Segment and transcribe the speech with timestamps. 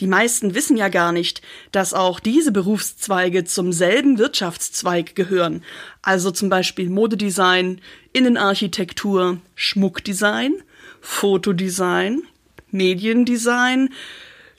[0.00, 1.40] Die meisten wissen ja gar nicht,
[1.72, 5.62] dass auch diese Berufszweige zum selben Wirtschaftszweig gehören.
[6.02, 7.80] Also zum Beispiel Modedesign,
[8.12, 10.54] Innenarchitektur, Schmuckdesign,
[11.00, 12.22] Fotodesign,
[12.70, 13.88] Mediendesign,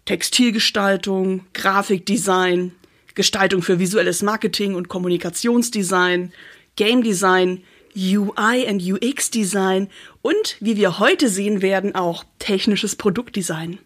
[0.06, 2.72] Textilgestaltung, Grafikdesign,
[3.14, 6.32] Gestaltung für visuelles Marketing und Kommunikationsdesign,
[6.76, 7.64] Game Design,
[7.96, 9.90] UI und UX Design
[10.22, 13.80] und, wie wir heute sehen werden, auch technisches Produktdesign.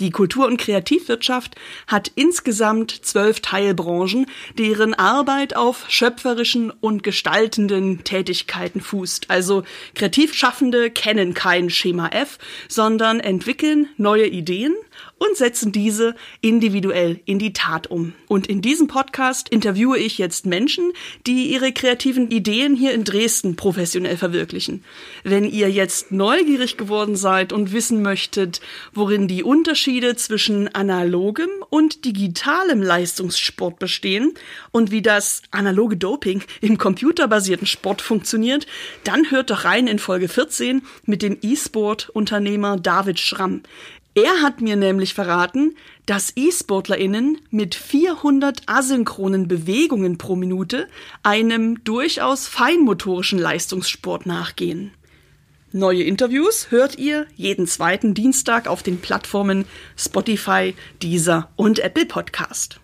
[0.00, 1.56] Die Kultur- und Kreativwirtschaft
[1.86, 4.26] hat insgesamt zwölf Teilbranchen,
[4.58, 9.30] deren Arbeit auf schöpferischen und gestaltenden Tätigkeiten fußt.
[9.30, 9.62] Also
[9.94, 14.74] Kreativschaffende kennen kein Schema F, sondern entwickeln neue Ideen
[15.20, 18.14] und setzen diese individuell in die Tat um.
[18.26, 20.92] Und in diesem Podcast interviewe ich jetzt Menschen,
[21.26, 24.82] die ihre kreativen Ideen hier in Dresden professionell verwirklichen.
[25.22, 28.62] Wenn ihr jetzt neugierig geworden seid und wissen möchtet,
[28.94, 34.32] worin die Unterschiede zwischen analogem und digitalem Leistungssport bestehen
[34.72, 38.66] und wie das analoge Doping im computerbasierten Sport funktioniert,
[39.04, 43.62] dann hört doch rein in Folge 14 mit dem E-Sport-Unternehmer David Schramm.
[44.14, 50.88] Er hat mir nämlich verraten, dass E-SportlerInnen mit 400 asynchronen Bewegungen pro Minute
[51.22, 54.92] einem durchaus feinmotorischen Leistungssport nachgehen.
[55.72, 59.64] Neue Interviews hört ihr jeden zweiten Dienstag auf den Plattformen
[59.96, 62.80] Spotify, Deezer und Apple Podcast.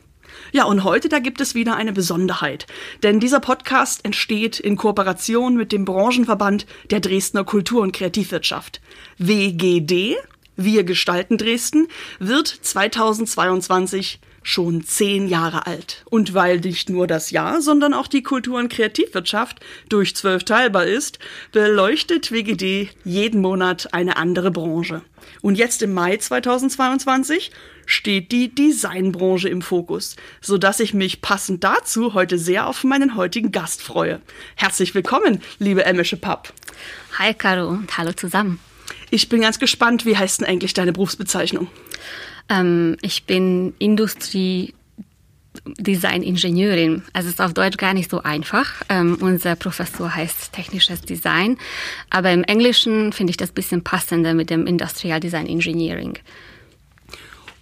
[0.53, 2.69] Ja, und heute, da gibt es wieder eine Besonderheit.
[3.03, 8.81] Denn dieser Podcast entsteht in Kooperation mit dem Branchenverband der Dresdner Kultur- und Kreativwirtschaft.
[9.19, 10.15] WGD
[10.57, 16.05] wir gestalten Dresden wird 2022 schon zehn Jahre alt.
[16.09, 20.87] Und weil nicht nur das Jahr, sondern auch die Kultur- und Kreativwirtschaft durch zwölf teilbar
[20.87, 21.19] ist,
[21.53, 25.03] beleuchtet WGD jeden Monat eine andere Branche.
[25.43, 27.51] Und jetzt im Mai 2022
[27.87, 33.17] steht die Designbranche im Fokus, so dass ich mich passend dazu heute sehr auf meinen
[33.17, 34.21] heutigen Gast freue.
[34.55, 36.53] Herzlich willkommen, liebe Emmische Papp.
[37.19, 38.61] Hi Caro und hallo zusammen.
[39.11, 41.69] Ich bin ganz gespannt, wie heißt denn eigentlich deine Berufsbezeichnung?
[42.49, 44.75] Ähm, ich bin Industrie
[45.79, 47.03] Design-Ingenieurin.
[47.13, 48.83] Also es ist auf Deutsch gar nicht so einfach.
[48.89, 51.59] Ähm, unser Professor heißt technisches Design,
[52.11, 56.19] aber im Englischen finde ich das ein bisschen passender mit dem Industrial Design Engineering.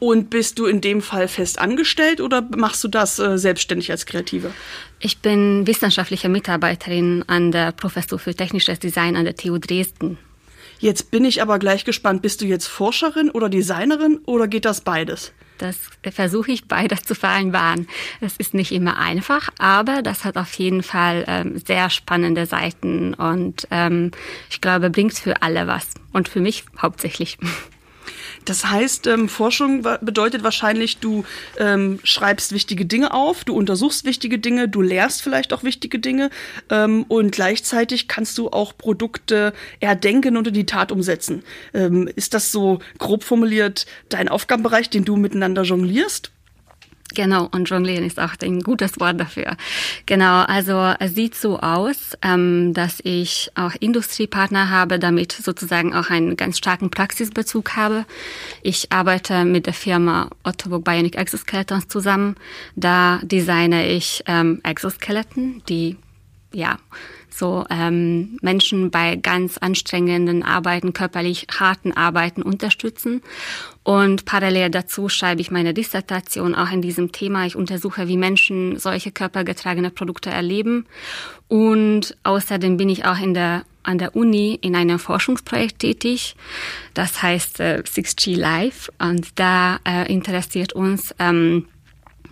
[0.01, 4.07] Und bist du in dem Fall fest angestellt oder machst du das äh, selbstständig als
[4.07, 4.53] Kreative?
[5.01, 10.19] Ich bin wissenschaftliche Mitarbeiterin an der Professur für technisches Design an der TU Dresden.
[10.85, 14.83] Jetzt bin ich aber gleich gespannt, bist du jetzt Forscherin oder Designerin oder geht das
[14.83, 15.33] beides?
[15.57, 15.79] Das
[16.13, 17.89] versuche ich beides zu vereinbaren.
[18.21, 23.15] Es ist nicht immer einfach, aber das hat auf jeden Fall ähm, sehr spannende Seiten
[23.15, 24.11] und ähm,
[24.51, 27.39] ich glaube, bringt für alle was und für mich hauptsächlich.
[28.45, 31.25] Das heißt, ähm, Forschung bedeutet wahrscheinlich, du
[31.59, 36.31] ähm, schreibst wichtige Dinge auf, du untersuchst wichtige Dinge, du lehrst vielleicht auch wichtige Dinge
[36.71, 41.43] ähm, und gleichzeitig kannst du auch Produkte erdenken und in die Tat umsetzen.
[41.73, 46.34] Ähm, ist das so grob formuliert dein Aufgabenbereich, den du miteinander jonglierst?
[47.15, 49.57] Genau, und jonglieren ist auch ein gutes Wort dafür.
[50.07, 56.11] Genau, also es sieht so aus, ähm, dass ich auch Industriepartner habe, damit sozusagen auch
[56.11, 58.05] einen ganz starken Praxisbezug habe.
[58.63, 62.37] Ich arbeite mit der Firma Ottoburg Bionic Exoskeletons zusammen.
[62.77, 65.97] Da designe ich ähm, Exoskeletten, die
[66.53, 66.79] ja
[67.37, 73.23] so ähm, Menschen bei ganz anstrengenden Arbeiten, körperlich harten Arbeiten unterstützen.
[73.83, 77.47] Und parallel dazu schreibe ich meine Dissertation auch in diesem Thema.
[77.47, 80.87] Ich untersuche, wie Menschen solche körpergetragene Produkte erleben.
[81.49, 86.37] Und außerdem bin ich auch in der an der Uni in einem Forschungsprojekt tätig.
[86.95, 88.91] Das heißt äh, 6G Live.
[88.99, 91.67] Und da äh, interessiert uns ähm,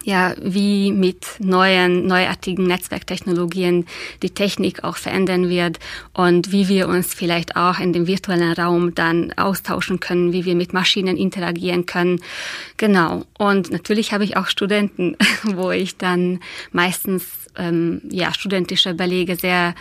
[0.04, 3.86] ja, wie mit neuen, neuartigen Netzwerktechnologien
[4.22, 5.78] die Technik auch verändern wird
[6.12, 10.54] und wie wir uns vielleicht auch in dem virtuellen Raum dann austauschen können, wie wir
[10.54, 12.20] mit Maschinen interagieren können.
[12.76, 13.24] Genau.
[13.38, 16.40] Und natürlich habe ich auch Studenten, wo ich dann
[16.72, 17.24] meistens
[17.56, 19.74] ähm, ja, studentische Belege, sehr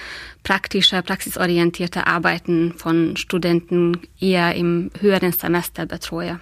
[0.44, 6.40] praktische, praxisorientierte Arbeiten von Studenten eher im höheren Semester betreue.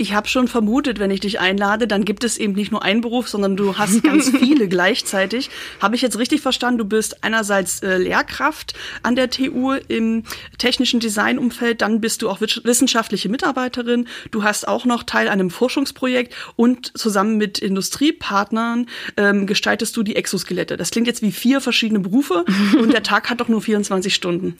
[0.00, 3.00] Ich habe schon vermutet, wenn ich dich einlade, dann gibt es eben nicht nur einen
[3.00, 5.50] Beruf, sondern du hast ganz viele gleichzeitig.
[5.80, 6.78] Habe ich jetzt richtig verstanden?
[6.78, 10.22] Du bist einerseits äh, Lehrkraft an der TU im
[10.56, 14.06] technischen Designumfeld, dann bist du auch wissenschaftliche Mitarbeiterin.
[14.30, 18.86] Du hast auch noch Teil an einem Forschungsprojekt und zusammen mit Industriepartnern
[19.16, 20.76] ähm, gestaltest du die Exoskelette.
[20.76, 22.44] Das klingt jetzt wie vier verschiedene Berufe
[22.80, 24.56] und der Tag hat doch nur 24 Stunden.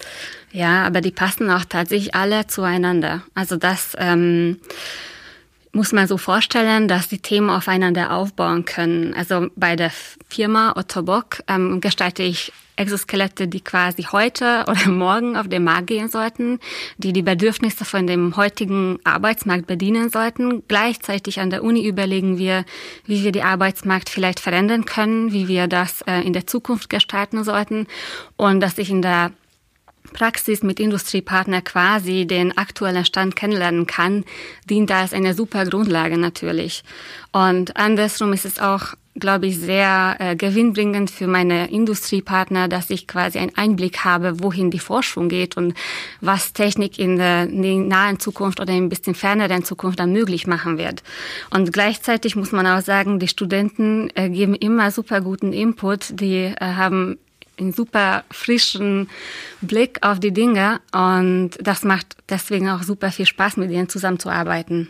[0.51, 3.23] Ja, aber die passen auch tatsächlich alle zueinander.
[3.35, 4.57] Also das ähm,
[5.73, 9.15] muss man so vorstellen, dass die Themen aufeinander aufbauen können.
[9.15, 9.91] Also bei der
[10.29, 15.89] Firma Otto Bock ähm, gestalte ich Exoskelette, die quasi heute oder morgen auf den Markt
[15.89, 16.61] gehen sollten,
[16.97, 20.63] die die Bedürfnisse von dem heutigen Arbeitsmarkt bedienen sollten.
[20.69, 22.65] Gleichzeitig an der Uni überlegen wir,
[23.05, 27.45] wie wir die Arbeitsmarkt vielleicht verändern können, wie wir das äh, in der Zukunft gestalten
[27.45, 27.87] sollten
[28.37, 29.33] und dass ich in der
[30.13, 34.25] Praxis mit Industriepartner quasi den aktuellen Stand kennenlernen kann,
[34.69, 36.85] dient als eine super Grundlage natürlich.
[37.33, 43.07] Und andersrum ist es auch, glaube ich, sehr äh, gewinnbringend für meine Industriepartner, dass ich
[43.07, 45.75] quasi einen Einblick habe, wohin die Forschung geht und
[46.21, 51.03] was Technik in der nahen Zukunft oder ein bisschen ferneren Zukunft dann möglich machen wird.
[51.51, 56.45] Und gleichzeitig muss man auch sagen, die Studenten äh, geben immer super guten Input, die
[56.45, 57.19] äh, haben
[57.59, 59.09] einen super frischen
[59.61, 64.89] Blick auf die Dinge und das macht deswegen auch super viel Spaß, mit ihnen zusammenzuarbeiten.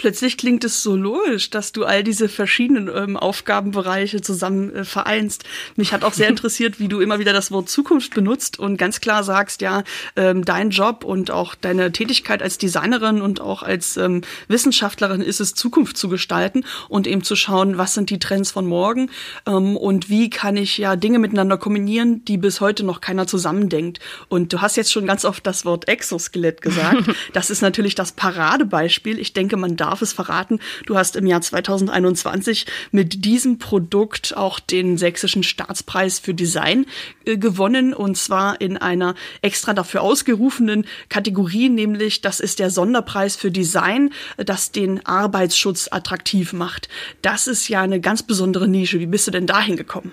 [0.00, 5.44] Plötzlich klingt es so logisch, dass du all diese verschiedenen ähm, Aufgabenbereiche zusammen äh, vereinst.
[5.76, 9.02] Mich hat auch sehr interessiert, wie du immer wieder das Wort Zukunft benutzt und ganz
[9.02, 9.84] klar sagst, ja,
[10.16, 15.38] ähm, dein Job und auch deine Tätigkeit als Designerin und auch als ähm, Wissenschaftlerin ist
[15.38, 19.10] es, Zukunft zu gestalten und eben zu schauen, was sind die Trends von morgen
[19.46, 24.00] ähm, und wie kann ich ja Dinge miteinander kombinieren, die bis heute noch keiner zusammendenkt.
[24.28, 27.02] Und du hast jetzt schon ganz oft das Wort Exoskelett gesagt.
[27.32, 29.18] Das ist natürlich das Paradebeispiel.
[29.18, 34.36] Ich denke, man darf darf es verraten, du hast im Jahr 2021 mit diesem Produkt
[34.36, 36.86] auch den Sächsischen Staatspreis für Design
[37.24, 43.34] äh, gewonnen und zwar in einer extra dafür ausgerufenen Kategorie, nämlich das ist der Sonderpreis
[43.34, 46.88] für Design, das den Arbeitsschutz attraktiv macht.
[47.20, 49.00] Das ist ja eine ganz besondere Nische.
[49.00, 50.12] Wie bist du denn dahin gekommen?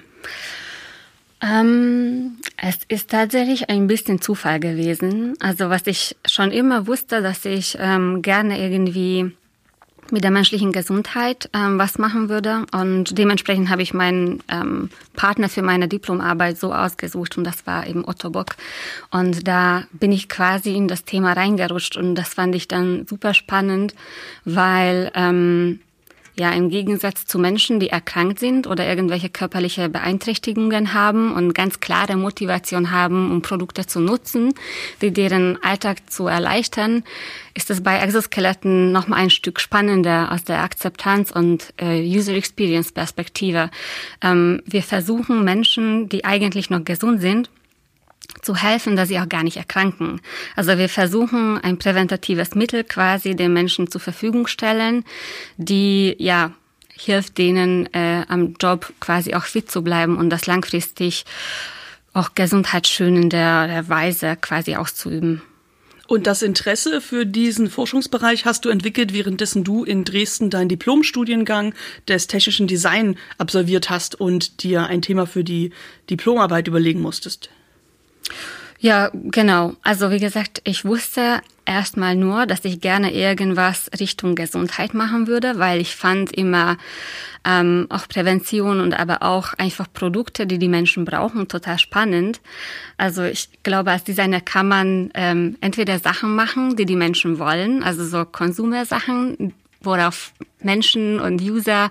[1.42, 5.36] Ähm, es ist tatsächlich ein bisschen Zufall gewesen.
[5.40, 9.32] Also was ich schon immer wusste, dass ich ähm, gerne irgendwie
[10.12, 12.66] mit der menschlichen Gesundheit ähm, was machen würde.
[12.72, 17.88] Und dementsprechend habe ich meinen ähm, Partner für meine Diplomarbeit so ausgesucht und das war
[17.88, 18.56] eben Otto Bock.
[19.12, 23.34] Und da bin ich quasi in das Thema reingerutscht und das fand ich dann super
[23.34, 23.96] spannend,
[24.46, 25.80] weil ähm,
[26.40, 31.80] ja, im Gegensatz zu Menschen, die erkrankt sind oder irgendwelche körperliche Beeinträchtigungen haben und ganz
[31.80, 34.54] klare Motivation haben, um Produkte zu nutzen,
[35.02, 37.04] die deren Alltag zu erleichtern,
[37.56, 42.34] ist es bei Exoskeletten noch mal ein Stück spannender aus der Akzeptanz und äh, User
[42.34, 43.72] Experience Perspektive.
[44.22, 47.50] Ähm, wir versuchen Menschen, die eigentlich noch gesund sind,
[48.42, 50.22] zu helfen, dass sie auch gar nicht erkranken.
[50.56, 55.04] Also wir versuchen ein präventatives Mittel quasi den Menschen zur Verfügung stellen,
[55.58, 56.52] die ja
[57.00, 61.26] hilft denen äh, am Job quasi auch fit zu bleiben und das langfristig
[62.14, 65.42] auch gesundheitsschönende Weise quasi auszuüben.
[66.08, 71.76] Und das Interesse für diesen Forschungsbereich hast du entwickelt, währenddessen du in Dresden deinen Diplomstudiengang
[72.08, 75.72] des technischen Design absolviert hast und dir ein Thema für die
[76.10, 77.50] Diplomarbeit überlegen musstest.
[78.80, 79.74] Ja, genau.
[79.82, 85.58] Also wie gesagt, ich wusste erstmal nur, dass ich gerne irgendwas Richtung Gesundheit machen würde,
[85.58, 86.78] weil ich fand immer
[87.44, 92.40] ähm, auch Prävention und aber auch einfach Produkte, die die Menschen brauchen, total spannend.
[92.98, 97.82] Also ich glaube, als Designer kann man ähm, entweder Sachen machen, die die Menschen wollen,
[97.82, 101.90] also so Konsumersachen, worauf Menschen und User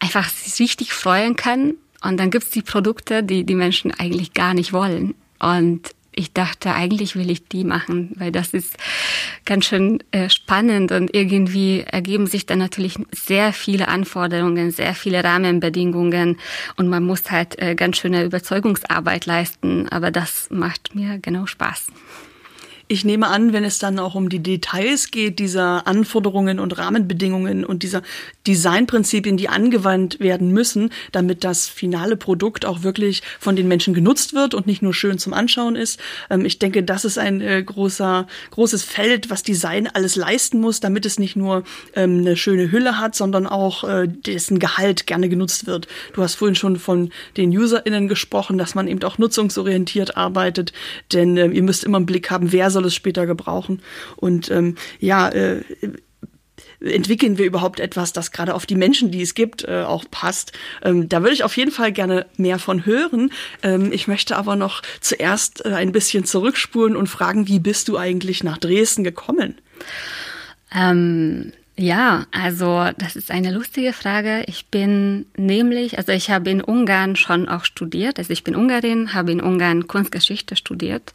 [0.00, 1.74] einfach sich richtig freuen können.
[2.02, 5.14] Und dann gibt's die Produkte, die die Menschen eigentlich gar nicht wollen.
[5.44, 8.76] Und ich dachte, eigentlich will ich die machen, weil das ist
[9.44, 15.24] ganz schön äh, spannend und irgendwie ergeben sich dann natürlich sehr viele Anforderungen, sehr viele
[15.24, 16.38] Rahmenbedingungen
[16.76, 21.88] und man muss halt äh, ganz schöne Überzeugungsarbeit leisten, aber das macht mir genau Spaß.
[22.94, 27.64] Ich nehme an, wenn es dann auch um die Details geht, dieser Anforderungen und Rahmenbedingungen
[27.64, 28.02] und dieser
[28.46, 34.32] Designprinzipien, die angewandt werden müssen, damit das finale Produkt auch wirklich von den Menschen genutzt
[34.32, 35.98] wird und nicht nur schön zum Anschauen ist.
[36.30, 40.78] Ähm, ich denke, das ist ein äh, großer, großes Feld, was Design alles leisten muss,
[40.78, 41.64] damit es nicht nur
[41.96, 45.88] ähm, eine schöne Hülle hat, sondern auch äh, dessen Gehalt gerne genutzt wird.
[46.12, 50.72] Du hast vorhin schon von den UserInnen gesprochen, dass man eben auch nutzungsorientiert arbeitet,
[51.12, 53.82] denn äh, ihr müsst immer im Blick haben, wer soll es später gebrauchen?
[54.16, 55.62] Und ähm, ja, äh,
[56.80, 60.52] entwickeln wir überhaupt etwas, das gerade auf die Menschen, die es gibt, äh, auch passt.
[60.82, 63.32] Ähm, da würde ich auf jeden Fall gerne mehr von hören.
[63.62, 67.96] Ähm, ich möchte aber noch zuerst äh, ein bisschen zurückspulen und fragen, wie bist du
[67.96, 69.58] eigentlich nach Dresden gekommen?
[70.74, 74.44] Ähm, ja, also das ist eine lustige Frage.
[74.46, 78.18] Ich bin nämlich, also ich habe in Ungarn schon auch studiert.
[78.18, 81.12] Also ich bin Ungarin, habe in Ungarn Kunstgeschichte studiert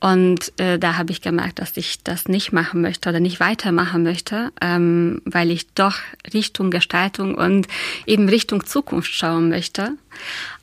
[0.00, 4.02] und äh, da habe ich gemerkt, dass ich das nicht machen möchte oder nicht weitermachen
[4.02, 5.98] möchte, ähm, weil ich doch
[6.34, 7.68] Richtung Gestaltung und
[8.04, 9.92] eben Richtung Zukunft schauen möchte.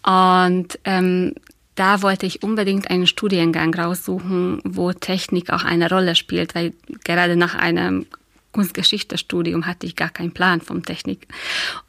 [0.04, 1.34] Und ähm,
[1.76, 6.74] da wollte ich unbedingt einen Studiengang raussuchen, wo Technik auch eine Rolle spielt, weil
[7.06, 8.06] gerade nach einem
[8.52, 11.28] Kunstgeschichtestudium hatte ich gar keinen Plan vom Technik.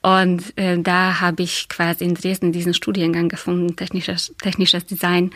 [0.03, 5.31] Und äh, da habe ich quasi in Dresden diesen Studiengang gefunden, technisches, technisches Design.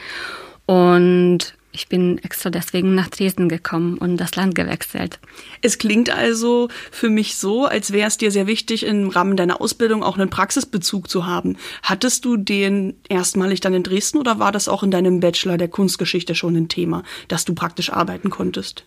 [0.66, 5.18] Und ich bin extra deswegen nach Dresden gekommen und das Land gewechselt.
[5.60, 9.60] Es klingt also für mich so, als wäre es dir sehr wichtig, im Rahmen deiner
[9.60, 11.56] Ausbildung auch einen Praxisbezug zu haben.
[11.82, 15.68] Hattest du den erstmalig dann in Dresden oder war das auch in deinem Bachelor der
[15.68, 18.84] Kunstgeschichte schon ein Thema, dass du praktisch arbeiten konntest?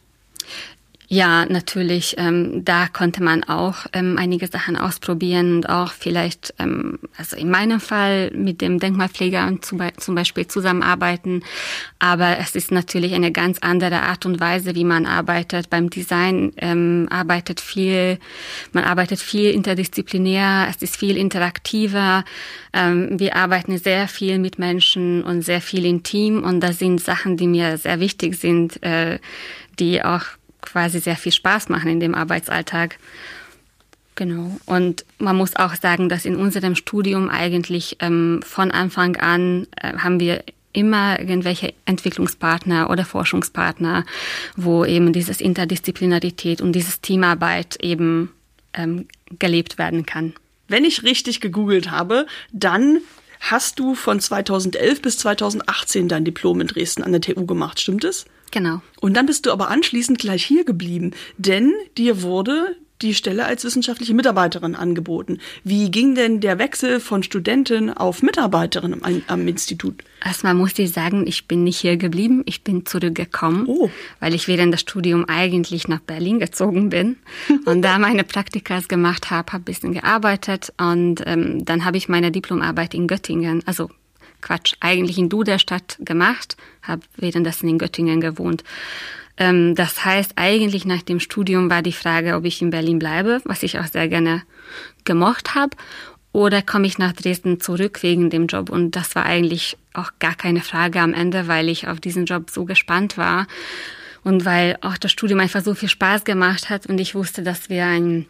[1.10, 2.16] Ja, natürlich.
[2.18, 7.50] Ähm, da konnte man auch ähm, einige Sachen ausprobieren und auch vielleicht, ähm, also in
[7.50, 11.44] meinem Fall mit dem Denkmalpfleger zum, zum Beispiel zusammenarbeiten.
[12.00, 15.70] Aber es ist natürlich eine ganz andere Art und Weise, wie man arbeitet.
[15.70, 18.20] Beim Design ähm, arbeitet viel,
[18.74, 22.26] man arbeitet viel interdisziplinär, es ist viel interaktiver.
[22.74, 27.00] Ähm, wir arbeiten sehr viel mit Menschen und sehr viel im Team und das sind
[27.00, 29.20] Sachen, die mir sehr wichtig sind, äh,
[29.80, 30.26] die auch
[30.62, 32.98] quasi sehr viel Spaß machen in dem Arbeitsalltag.
[34.16, 34.58] Genau.
[34.66, 39.94] Und man muss auch sagen, dass in unserem Studium eigentlich ähm, von Anfang an äh,
[39.98, 44.06] haben wir immer irgendwelche Entwicklungspartner oder Forschungspartner,
[44.56, 48.32] wo eben dieses Interdisziplinarität und dieses Teamarbeit eben
[48.74, 49.08] ähm,
[49.40, 50.34] gelebt werden kann.
[50.68, 53.00] Wenn ich richtig gegoogelt habe, dann
[53.40, 58.04] hast du von 2011 bis 2018 dein Diplom in Dresden an der TU gemacht, stimmt
[58.04, 58.26] es?
[58.51, 58.82] Genau.
[59.01, 63.63] Und dann bist du aber anschließend gleich hier geblieben, denn dir wurde die Stelle als
[63.63, 65.39] wissenschaftliche Mitarbeiterin angeboten.
[65.63, 70.04] Wie ging denn der Wechsel von Studentin auf Mitarbeiterin am, am Institut?
[70.25, 73.92] Erstmal muss ich sagen, ich bin nicht hier geblieben, ich bin zurückgekommen, oh.
[74.20, 77.18] weil ich während des Studiums eigentlich nach Berlin gezogen bin
[77.66, 82.10] und da meine Praktikas gemacht habe, habe ein bisschen gearbeitet und ähm, dann habe ich
[82.10, 83.89] meine Diplomarbeit in Göttingen, also
[84.41, 88.63] Quatsch, eigentlich in Duderstadt gemacht, habe währenddessen in Göttingen gewohnt.
[89.38, 93.41] Ähm, das heißt, eigentlich nach dem Studium war die Frage, ob ich in Berlin bleibe,
[93.46, 94.44] was ich auch sehr gerne
[95.03, 95.75] gemocht habe,
[96.34, 98.70] oder komme ich nach Dresden zurück wegen dem Job.
[98.70, 102.50] Und das war eigentlich auch gar keine Frage am Ende, weil ich auf diesen Job
[102.50, 103.48] so gespannt war
[104.24, 107.70] und weil auch das Studium einfach so viel Spaß gemacht hat und ich wusste, dass
[107.70, 108.27] wir ein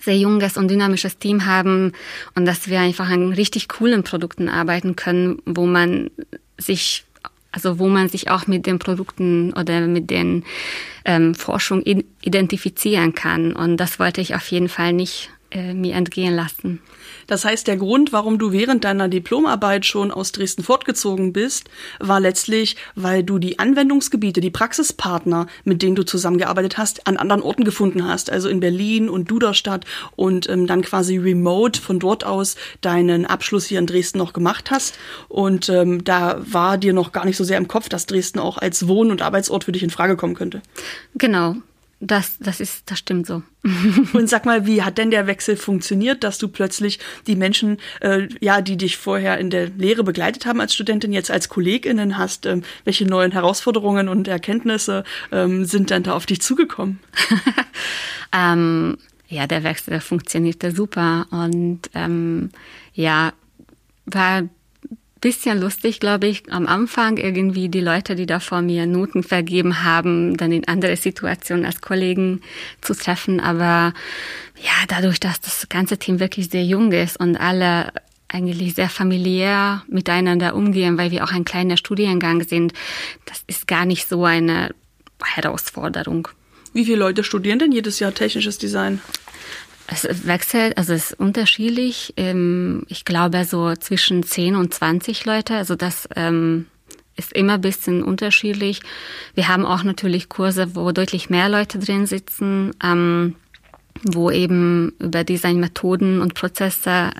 [0.00, 1.92] sehr junges und dynamisches Team haben
[2.34, 6.10] und dass wir einfach an richtig coolen Produkten arbeiten können, wo man
[6.58, 7.04] sich
[7.52, 10.44] also wo man sich auch mit den Produkten oder mit den
[11.06, 11.82] ähm, Forschung
[12.20, 13.54] identifizieren kann.
[13.54, 16.80] Und das wollte ich auf jeden Fall nicht äh, mir entgehen lassen.
[17.26, 21.68] Das heißt, der Grund, warum du während deiner Diplomarbeit schon aus Dresden fortgezogen bist,
[21.98, 27.42] war letztlich, weil du die Anwendungsgebiete, die Praxispartner, mit denen du zusammengearbeitet hast, an anderen
[27.42, 32.24] Orten gefunden hast, also in Berlin und Duderstadt und ähm, dann quasi remote von dort
[32.24, 34.98] aus deinen Abschluss hier in Dresden noch gemacht hast.
[35.28, 38.58] Und ähm, da war dir noch gar nicht so sehr im Kopf, dass Dresden auch
[38.58, 40.62] als Wohn- und Arbeitsort für dich in Frage kommen könnte.
[41.14, 41.56] Genau,
[42.00, 43.42] das, das ist, das stimmt so.
[44.12, 48.28] Und sag mal, wie hat denn der Wechsel funktioniert, dass du plötzlich die Menschen, äh,
[48.40, 52.44] ja, die dich vorher in der Lehre begleitet haben als Studentin, jetzt als KollegInnen hast?
[52.44, 56.98] Ähm, welche neuen Herausforderungen und Erkenntnisse ähm, sind dann da auf dich zugekommen?
[58.32, 58.98] ähm,
[59.28, 62.50] ja, der Wechsel funktionierte super und ähm,
[62.92, 63.32] ja,
[64.04, 64.42] war
[65.20, 69.82] bisschen lustig, glaube ich, am Anfang irgendwie die Leute, die da vor mir Noten vergeben
[69.82, 72.42] haben, dann in andere Situationen als Kollegen
[72.82, 73.40] zu treffen.
[73.40, 73.94] Aber
[74.62, 77.92] ja, dadurch, dass das ganze Team wirklich sehr jung ist und alle
[78.28, 82.72] eigentlich sehr familiär miteinander umgehen, weil wir auch ein kleiner Studiengang sind,
[83.24, 84.74] das ist gar nicht so eine
[85.22, 86.28] Herausforderung.
[86.72, 89.00] Wie viele Leute studieren denn jedes Jahr technisches Design?
[89.88, 92.14] Es wechselt, also es ist unterschiedlich.
[92.16, 95.56] Ähm, ich glaube so zwischen 10 und 20 Leute.
[95.56, 96.66] Also das ähm,
[97.16, 98.80] ist immer ein bisschen unterschiedlich.
[99.34, 102.72] Wir haben auch natürlich Kurse, wo deutlich mehr Leute drin sitzen.
[102.82, 103.36] Ähm,
[104.02, 107.10] wo eben über Designmethoden und Prozesse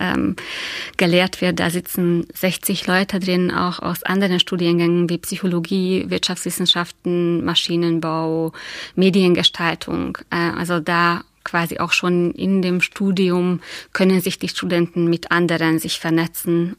[0.97, 1.59] gelehrt wird.
[1.59, 8.53] Da sitzen 60 Leute drin, auch aus anderen Studiengängen wie Psychologie, Wirtschaftswissenschaften, Maschinenbau,
[8.95, 10.17] Mediengestaltung.
[10.29, 13.61] Äh, also da quasi auch schon in dem Studium
[13.93, 16.75] können sich die Studenten mit anderen sich vernetzen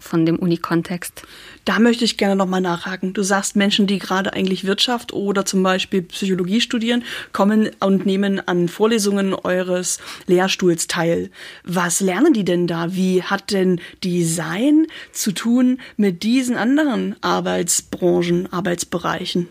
[0.00, 1.22] von dem Unikontext.
[1.66, 3.12] Da möchte ich gerne nochmal nachhaken.
[3.12, 8.40] Du sagst, Menschen, die gerade eigentlich Wirtschaft oder zum Beispiel Psychologie studieren, kommen und nehmen
[8.48, 11.30] an Vorlesungen eures Lehrstuhls teil.
[11.64, 12.94] Was lernen die denn da?
[12.94, 19.48] Wie hat denn Design zu tun mit diesen anderen Arbeitsbranchen, Arbeitsbereichen?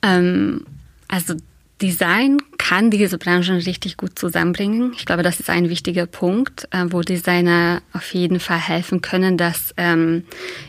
[0.00, 0.64] Ähm,
[1.08, 1.34] also
[1.80, 4.92] Design kann diese Branchen richtig gut zusammenbringen.
[4.96, 9.36] Ich glaube, das ist ein wichtiger Punkt, äh, wo Designer auf jeden Fall helfen können,
[9.36, 10.24] dass ähm,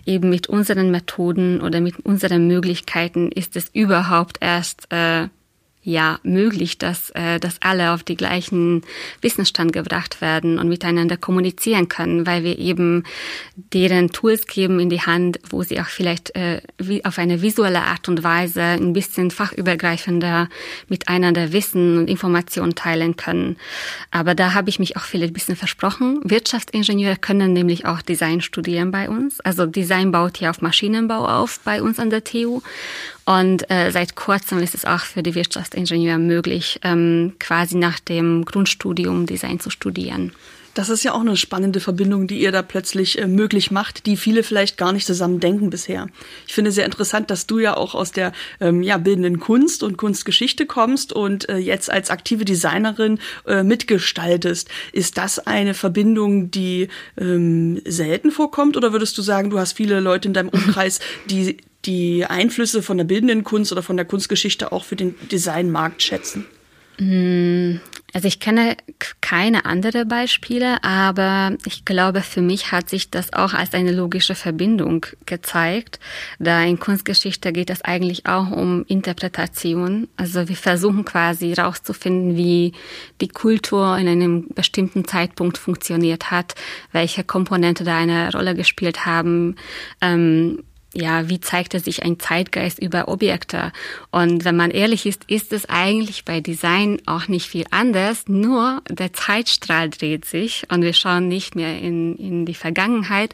[0.05, 5.27] eben mit unseren Methoden oder mit unseren Möglichkeiten ist es überhaupt erst äh,
[5.81, 8.83] ja möglich, dass, äh, dass alle auf die gleichen
[9.21, 13.03] Wissensstand gebracht werden und miteinander kommunizieren können, weil wir eben
[13.55, 17.81] deren Tools geben in die Hand, wo sie auch vielleicht äh, wie auf eine visuelle
[17.81, 20.49] Art und Weise ein bisschen fachübergreifender
[20.89, 23.57] miteinander Wissen und Informationen teilen können.
[24.11, 26.19] Aber da habe ich mich auch vielleicht ein bisschen versprochen.
[26.23, 29.39] Wirtschaftsingenieure können nämlich auch Design studieren bei uns.
[29.41, 32.61] Also Design baut ja auf Maschinenbau auf bei uns an der TU.
[33.29, 38.43] Und äh, seit kurzem ist es auch für die Wirtschaftsingenieure möglich, ähm, quasi nach dem
[38.43, 40.31] Grundstudium Design zu studieren.
[40.73, 44.17] Das ist ja auch eine spannende Verbindung, die ihr da plötzlich äh, möglich macht, die
[44.17, 46.07] viele vielleicht gar nicht zusammen denken bisher.
[46.47, 49.97] Ich finde sehr interessant, dass du ja auch aus der ähm, ja, bildenden Kunst und
[49.97, 54.69] Kunstgeschichte kommst und äh, jetzt als aktive Designerin äh, mitgestaltest.
[54.91, 59.99] Ist das eine Verbindung, die ähm, selten vorkommt oder würdest du sagen, du hast viele
[59.99, 64.71] Leute in deinem Umkreis, die die Einflüsse von der bildenden Kunst oder von der Kunstgeschichte
[64.71, 66.45] auch für den Designmarkt schätzen?
[66.99, 67.79] Hm,
[68.13, 68.75] also ich kenne
[69.21, 74.35] keine andere Beispiele, aber ich glaube, für mich hat sich das auch als eine logische
[74.35, 75.99] Verbindung gezeigt.
[76.39, 80.09] Da in Kunstgeschichte geht es eigentlich auch um Interpretation.
[80.17, 82.73] Also wir versuchen quasi herauszufinden, wie
[83.21, 86.55] die Kultur in einem bestimmten Zeitpunkt funktioniert hat,
[86.91, 89.55] welche Komponente da eine Rolle gespielt haben.
[90.01, 93.71] Ähm, ja, wie zeigte sich ein Zeitgeist über Objekte?
[94.11, 98.81] Und wenn man ehrlich ist, ist es eigentlich bei Design auch nicht viel anders, nur
[98.89, 103.33] der Zeitstrahl dreht sich und wir schauen nicht mehr in, in die Vergangenheit,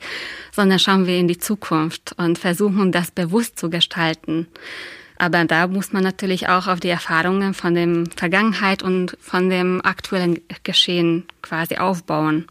[0.52, 4.48] sondern schauen wir in die Zukunft und versuchen das bewusst zu gestalten.
[5.18, 9.80] Aber da muss man natürlich auch auf die Erfahrungen von dem Vergangenheit und von dem
[9.84, 12.48] aktuellen Geschehen quasi aufbauen.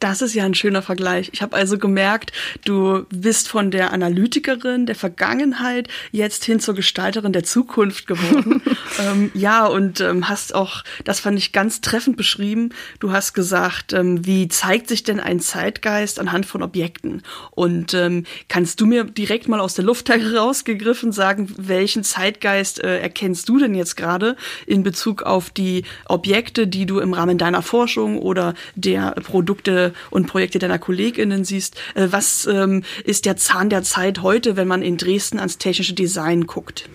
[0.00, 1.28] Das ist ja ein schöner Vergleich.
[1.32, 2.32] Ich habe also gemerkt,
[2.64, 8.62] du bist von der Analytikerin der Vergangenheit jetzt hin zur Gestalterin der Zukunft geworden.
[8.98, 13.92] ähm, ja, und ähm, hast auch, das fand ich ganz treffend beschrieben, du hast gesagt,
[13.92, 17.22] ähm, wie zeigt sich denn ein Zeitgeist anhand von Objekten?
[17.50, 23.00] Und ähm, kannst du mir direkt mal aus der Luft herausgegriffen sagen, welchen Zeitgeist äh,
[23.00, 24.36] erkennst du denn jetzt gerade
[24.66, 30.26] in Bezug auf die Objekte, die du im Rahmen deiner Forschung oder der Produkte und
[30.26, 31.76] Projekte deiner KollegInnen siehst.
[31.94, 35.94] Äh, was ähm, ist der Zahn der Zeit heute, wenn man in Dresden ans technische
[35.94, 36.88] Design guckt?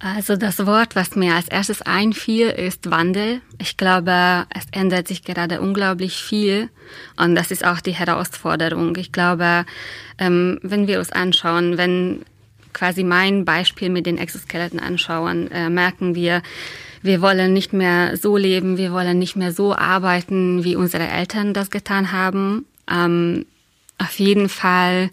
[0.00, 3.40] Also das Wort, was mir als erstes einfiel, ist Wandel.
[3.58, 6.70] Ich glaube, es ändert sich gerade unglaublich viel
[7.16, 8.94] und das ist auch die Herausforderung.
[8.96, 9.66] Ich glaube,
[10.18, 12.24] ähm, wenn wir uns anschauen, wenn
[12.72, 16.42] quasi mein Beispiel mit den Exoskeletten anschauen, äh, merken wir,
[17.02, 21.54] wir wollen nicht mehr so leben, wir wollen nicht mehr so arbeiten, wie unsere Eltern
[21.54, 22.66] das getan haben.
[22.90, 23.46] Ähm,
[23.98, 25.10] auf jeden Fall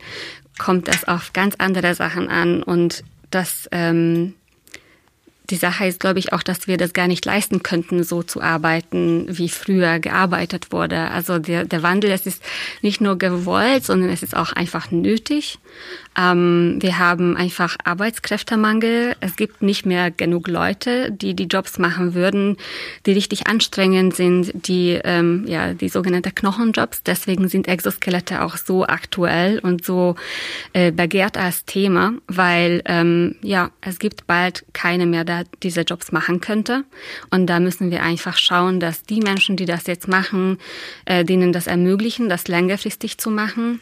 [0.57, 4.33] kommt es auf ganz andere Sachen an und das ähm,
[5.49, 8.41] die Sache ist, glaube ich, auch, dass wir das gar nicht leisten könnten, so zu
[8.41, 11.11] arbeiten, wie früher gearbeitet wurde.
[11.11, 12.41] Also der, der Wandel, es ist
[12.81, 15.59] nicht nur gewollt, sondern es ist auch einfach nötig.
[16.17, 19.15] Ähm, wir haben einfach Arbeitskräftemangel.
[19.19, 22.57] Es gibt nicht mehr genug Leute, die die Jobs machen würden,
[23.05, 27.03] die richtig anstrengend sind, die ähm, ja die sogenannten Knochenjobs.
[27.03, 30.15] Deswegen sind Exoskelette auch so aktuell und so
[30.73, 36.11] äh, begehrt als Thema, weil ähm, ja es gibt bald keine mehr, der diese Jobs
[36.11, 36.83] machen könnte.
[37.29, 40.57] Und da müssen wir einfach schauen, dass die Menschen, die das jetzt machen,
[41.05, 43.79] äh, denen das ermöglichen, das längerfristig zu machen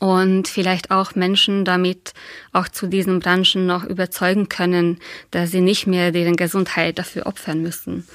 [0.00, 2.14] und vielleicht auch Menschen damit
[2.52, 4.98] auch zu diesen Branchen noch überzeugen können,
[5.30, 8.08] dass sie nicht mehr deren Gesundheit dafür opfern müssen.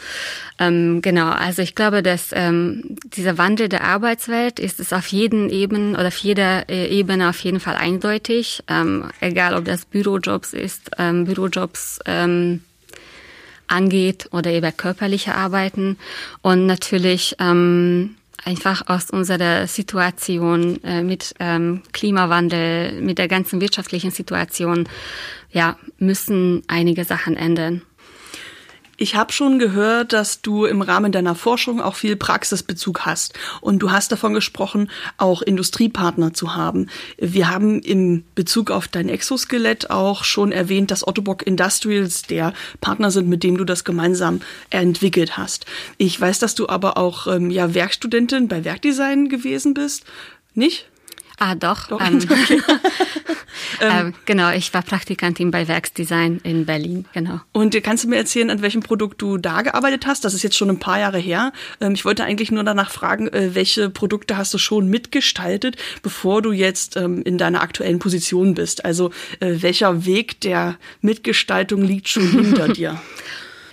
[0.59, 5.49] Ähm, genau, also ich glaube, dass ähm, dieser Wandel der Arbeitswelt ist es auf jeden
[5.51, 10.53] Ebenen oder auf jeder äh, Ebene auf jeden Fall eindeutig, ähm, egal ob das Bürojobs
[10.53, 12.61] ist, ähm, Bürojobs ähm,
[13.67, 15.97] angeht oder über körperliche Arbeiten
[16.41, 24.11] und natürlich ähm, einfach aus unserer Situation äh, mit ähm, Klimawandel, mit der ganzen wirtschaftlichen
[24.11, 24.87] Situation,
[25.51, 27.81] ja, müssen einige Sachen ändern.
[28.97, 33.34] Ich habe schon gehört, dass du im Rahmen deiner Forschung auch viel Praxisbezug hast.
[33.62, 36.88] Und du hast davon gesprochen, auch Industriepartner zu haben.
[37.17, 43.12] Wir haben im Bezug auf dein Exoskelett auch schon erwähnt, dass Ottobock Industrials der Partner
[43.12, 45.65] sind, mit dem du das gemeinsam entwickelt hast.
[45.97, 50.05] Ich weiß, dass du aber auch ähm, ja, Werkstudentin bei Werkdesign gewesen bist.
[50.53, 50.88] Nicht?
[51.37, 51.87] Ah, doch.
[51.87, 52.01] doch.
[52.01, 52.61] Ähm, okay.
[53.81, 57.41] ähm, genau, ich war Praktikantin bei Werksdesign in Berlin, genau.
[57.51, 60.23] Und kannst du mir erzählen, an welchem Produkt du da gearbeitet hast?
[60.23, 61.51] Das ist jetzt schon ein paar Jahre her.
[61.81, 66.41] Ähm, ich wollte eigentlich nur danach fragen, äh, welche Produkte hast du schon mitgestaltet, bevor
[66.41, 68.85] du jetzt ähm, in deiner aktuellen Position bist?
[68.85, 73.01] Also äh, welcher Weg der Mitgestaltung liegt schon hinter dir?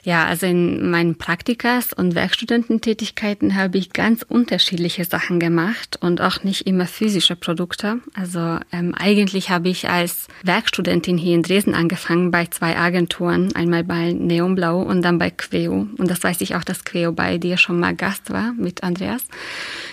[0.05, 6.43] Ja, also in meinen Praktikas und Werkstudententätigkeiten habe ich ganz unterschiedliche Sachen gemacht und auch
[6.43, 8.01] nicht immer physische Produkte.
[8.13, 13.85] Also ähm, eigentlich habe ich als Werkstudentin hier in Dresden angefangen bei zwei Agenturen, einmal
[13.85, 15.87] bei Neonblau und dann bei Queo.
[15.97, 19.23] Und das weiß ich auch, dass Queo bei dir schon mal Gast war mit Andreas.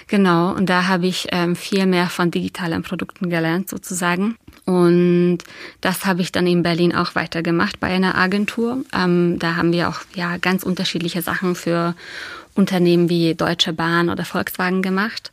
[0.07, 4.37] Genau, und da habe ich ähm, viel mehr von digitalen Produkten gelernt sozusagen.
[4.69, 5.39] Und
[5.81, 8.83] das habe ich dann in Berlin auch weitergemacht bei einer Agentur.
[8.95, 11.95] Ähm, da haben wir auch ja ganz unterschiedliche Sachen für
[12.53, 15.31] Unternehmen wie Deutsche Bahn oder Volkswagen gemacht.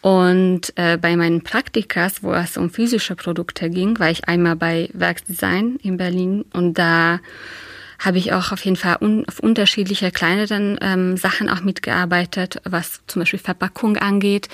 [0.00, 4.90] Und äh, bei meinen Praktikas, wo es um physische Produkte ging, war ich einmal bei
[4.92, 7.20] Werksdesign in Berlin und da
[8.04, 13.00] habe ich auch auf jeden Fall un auf unterschiedliche kleineren ähm, Sachen auch mitgearbeitet, was
[13.06, 14.48] zum Beispiel Verpackung angeht.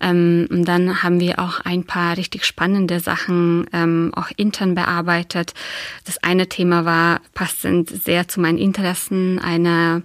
[0.00, 5.54] Ähm, und dann haben wir auch ein paar richtig spannende Sachen ähm, auch intern bearbeitet.
[6.04, 10.02] Das eine Thema war passend sehr zu meinen Interessen, eine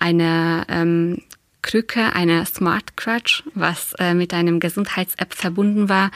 [0.00, 1.18] eine ähm,
[1.62, 6.10] Krücke, eine Smart Crutch, was äh, mit einem Gesundheits-App verbunden war.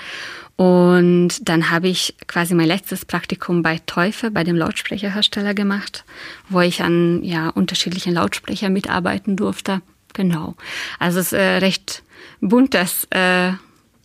[0.56, 6.04] Und dann habe ich quasi mein letztes Praktikum bei Teufel, bei dem Lautsprecherhersteller gemacht,
[6.48, 9.82] wo ich an ja, unterschiedlichen Lautsprechern mitarbeiten durfte.
[10.12, 10.54] Genau.
[11.00, 12.04] Also es ist äh, recht
[12.40, 13.52] buntes, äh,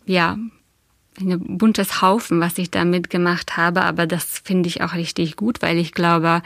[0.06, 0.36] ja,
[1.20, 5.62] ein buntes Haufen, was ich da mitgemacht habe, aber das finde ich auch richtig gut,
[5.62, 6.42] weil ich glaube,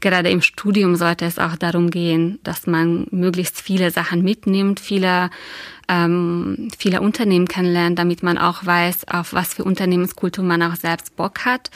[0.00, 5.30] gerade im Studium sollte es auch darum gehen, dass man möglichst viele Sachen mitnimmt, viele
[5.88, 11.16] ähm, viele Unternehmen kennenlernt, damit man auch weiß, auf was für Unternehmenskultur man auch selbst
[11.16, 11.70] Bock hat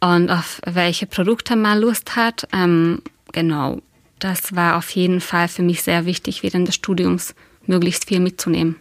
[0.00, 2.48] und auf welche Produkte man Lust hat.
[2.52, 3.82] Ähm, genau,
[4.18, 7.34] das war auf jeden Fall für mich sehr wichtig, während des Studiums
[7.66, 8.76] möglichst viel mitzunehmen.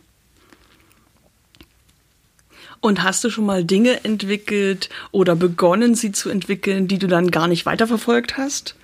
[2.81, 7.31] Und hast du schon mal Dinge entwickelt oder begonnen, sie zu entwickeln, die du dann
[7.31, 8.75] gar nicht weiterverfolgt hast?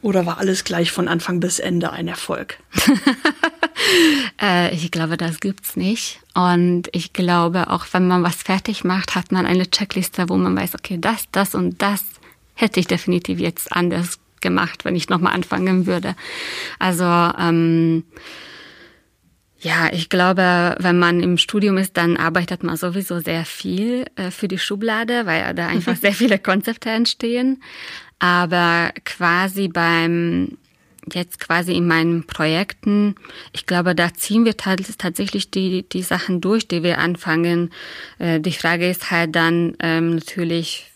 [0.00, 2.58] Oder war alles gleich von Anfang bis Ende ein Erfolg?
[4.40, 6.20] äh, ich glaube, das gibt's nicht.
[6.34, 10.56] Und ich glaube, auch wenn man was fertig macht, hat man eine Checkliste, wo man
[10.56, 12.04] weiß, okay, das, das und das
[12.54, 16.14] hätte ich definitiv jetzt anders gemacht, wenn ich nochmal anfangen würde.
[16.78, 18.04] Also ähm,
[19.60, 24.30] ja, ich glaube, wenn man im Studium ist, dann arbeitet man sowieso sehr viel äh,
[24.30, 27.60] für die Schublade, weil da einfach sehr viele Konzepte entstehen.
[28.20, 30.58] Aber quasi beim,
[31.12, 33.16] jetzt quasi in meinen Projekten,
[33.52, 37.70] ich glaube, da ziehen wir tatsächlich die, die Sachen durch, die wir anfangen.
[38.18, 40.87] Äh, die Frage ist halt dann ähm, natürlich,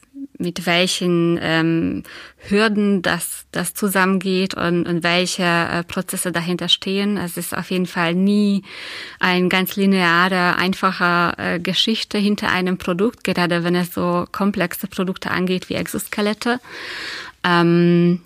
[0.43, 2.03] mit welchen ähm,
[2.49, 7.17] Hürden das, das zusammengeht und, und welche äh, Prozesse dahinter stehen.
[7.17, 8.63] Es ist auf jeden Fall nie
[9.21, 15.31] ein ganz linearer, einfacher äh, Geschichte hinter einem Produkt, gerade wenn es so komplexe Produkte
[15.31, 16.61] angeht wie Exoskelette.
[17.45, 18.21] Ähm,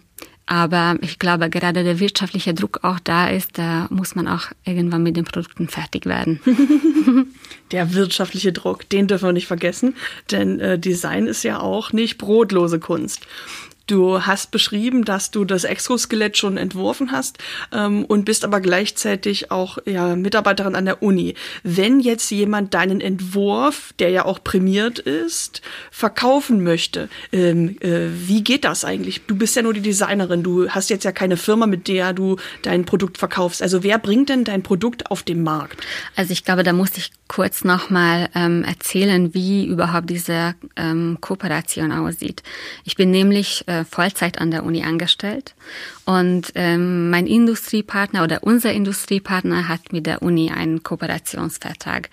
[0.46, 5.02] aber ich glaube, gerade der wirtschaftliche Druck auch da ist, da muss man auch irgendwann
[5.02, 6.40] mit den Produkten fertig werden.
[7.72, 9.96] der wirtschaftliche Druck, den dürfen wir nicht vergessen,
[10.30, 13.26] denn äh, Design ist ja auch nicht brotlose Kunst.
[13.86, 17.38] Du hast beschrieben, dass du das Exoskelett schon entworfen hast
[17.72, 21.34] ähm, und bist aber gleichzeitig auch ja, Mitarbeiterin an der Uni.
[21.62, 28.42] Wenn jetzt jemand deinen Entwurf, der ja auch prämiert ist, verkaufen möchte, ähm, äh, wie
[28.42, 29.22] geht das eigentlich?
[29.28, 32.38] Du bist ja nur die Designerin, du hast jetzt ja keine Firma, mit der du
[32.62, 33.62] dein Produkt verkaufst.
[33.62, 35.86] Also wer bringt denn dein Produkt auf den Markt?
[36.16, 41.92] Also ich glaube, da muss ich kurz nochmal ähm, erzählen, wie überhaupt diese ähm, Kooperation
[41.92, 42.42] aussieht.
[42.84, 45.54] Ich bin nämlich Vollzeit an der Uni angestellt
[46.04, 52.10] und ähm, mein Industriepartner oder unser Industriepartner hat mit der Uni einen Kooperationsvertrag.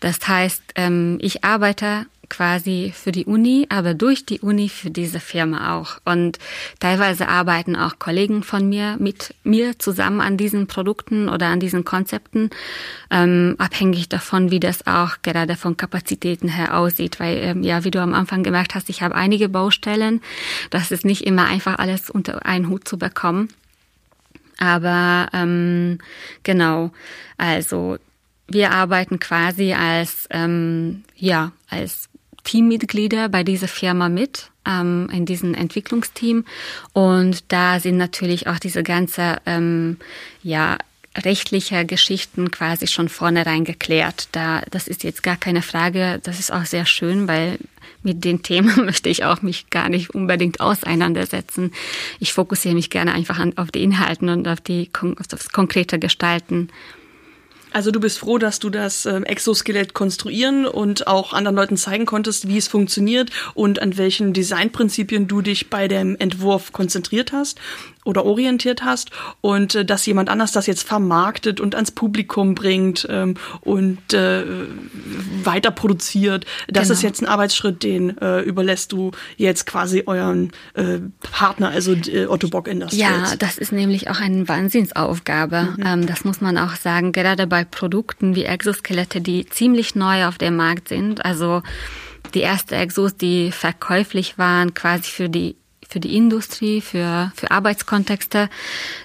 [0.00, 5.20] Das heißt, ähm, ich arbeite quasi für die Uni, aber durch die Uni für diese
[5.20, 5.98] Firma auch.
[6.04, 6.38] Und
[6.80, 11.84] teilweise arbeiten auch Kollegen von mir mit mir zusammen an diesen Produkten oder an diesen
[11.84, 12.50] Konzepten,
[13.10, 17.20] ähm, abhängig davon, wie das auch gerade von Kapazitäten her aussieht.
[17.20, 20.20] Weil, ähm, ja, wie du am Anfang gemerkt hast, ich habe einige Baustellen.
[20.70, 23.48] Das ist nicht immer einfach alles unter einen Hut zu bekommen.
[24.58, 25.98] Aber ähm,
[26.42, 26.90] genau,
[27.36, 27.98] also
[28.48, 32.08] wir arbeiten quasi als ähm, ja als
[32.44, 36.44] Teammitglieder bei dieser Firma mit ähm, in diesem Entwicklungsteam
[36.92, 39.98] und da sind natürlich auch diese ganze ähm,
[40.42, 40.78] ja
[41.16, 44.28] rechtliche Geschichten quasi schon vornherein geklärt.
[44.32, 46.20] Da, das ist jetzt gar keine Frage.
[46.24, 47.58] Das ist auch sehr schön, weil
[48.02, 51.72] mit den Themen möchte ich auch mich gar nicht unbedingt auseinandersetzen.
[52.18, 55.98] Ich fokussiere mich gerne einfach an, auf die Inhalten und auf die auf das konkrete
[55.98, 56.68] Gestalten.
[57.74, 62.06] Also du bist froh, dass du das ähm, Exoskelett konstruieren und auch anderen Leuten zeigen
[62.06, 67.58] konntest, wie es funktioniert und an welchen Designprinzipien du dich bei dem Entwurf konzentriert hast
[68.04, 69.10] oder orientiert hast
[69.40, 74.44] und äh, dass jemand anders das jetzt vermarktet und ans Publikum bringt ähm, und äh,
[75.42, 76.46] weiter produziert.
[76.68, 76.92] Das genau.
[76.92, 81.00] ist jetzt ein Arbeitsschritt, den äh, überlässt du jetzt quasi euren äh,
[81.32, 83.00] Partner, also äh, Otto Bock Industries.
[83.00, 85.74] Ja, das ist nämlich auch eine Wahnsinnsaufgabe.
[85.76, 85.84] Mhm.
[85.84, 90.38] Ähm, das muss man auch sagen, gerade bei Produkten wie Exoskelette, die ziemlich neu auf
[90.38, 91.24] dem Markt sind.
[91.24, 91.62] Also
[92.34, 95.56] die erste Exos, die verkäuflich waren, quasi für die
[95.88, 98.48] für die Industrie, für, für Arbeitskontexte.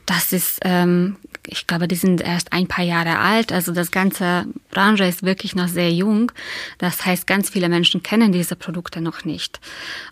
[0.05, 1.17] Das ist, ähm,
[1.51, 3.51] ich glaube, die sind erst ein paar Jahre alt.
[3.51, 6.31] Also das ganze Branche ist wirklich noch sehr jung.
[6.77, 9.59] Das heißt, ganz viele Menschen kennen diese Produkte noch nicht.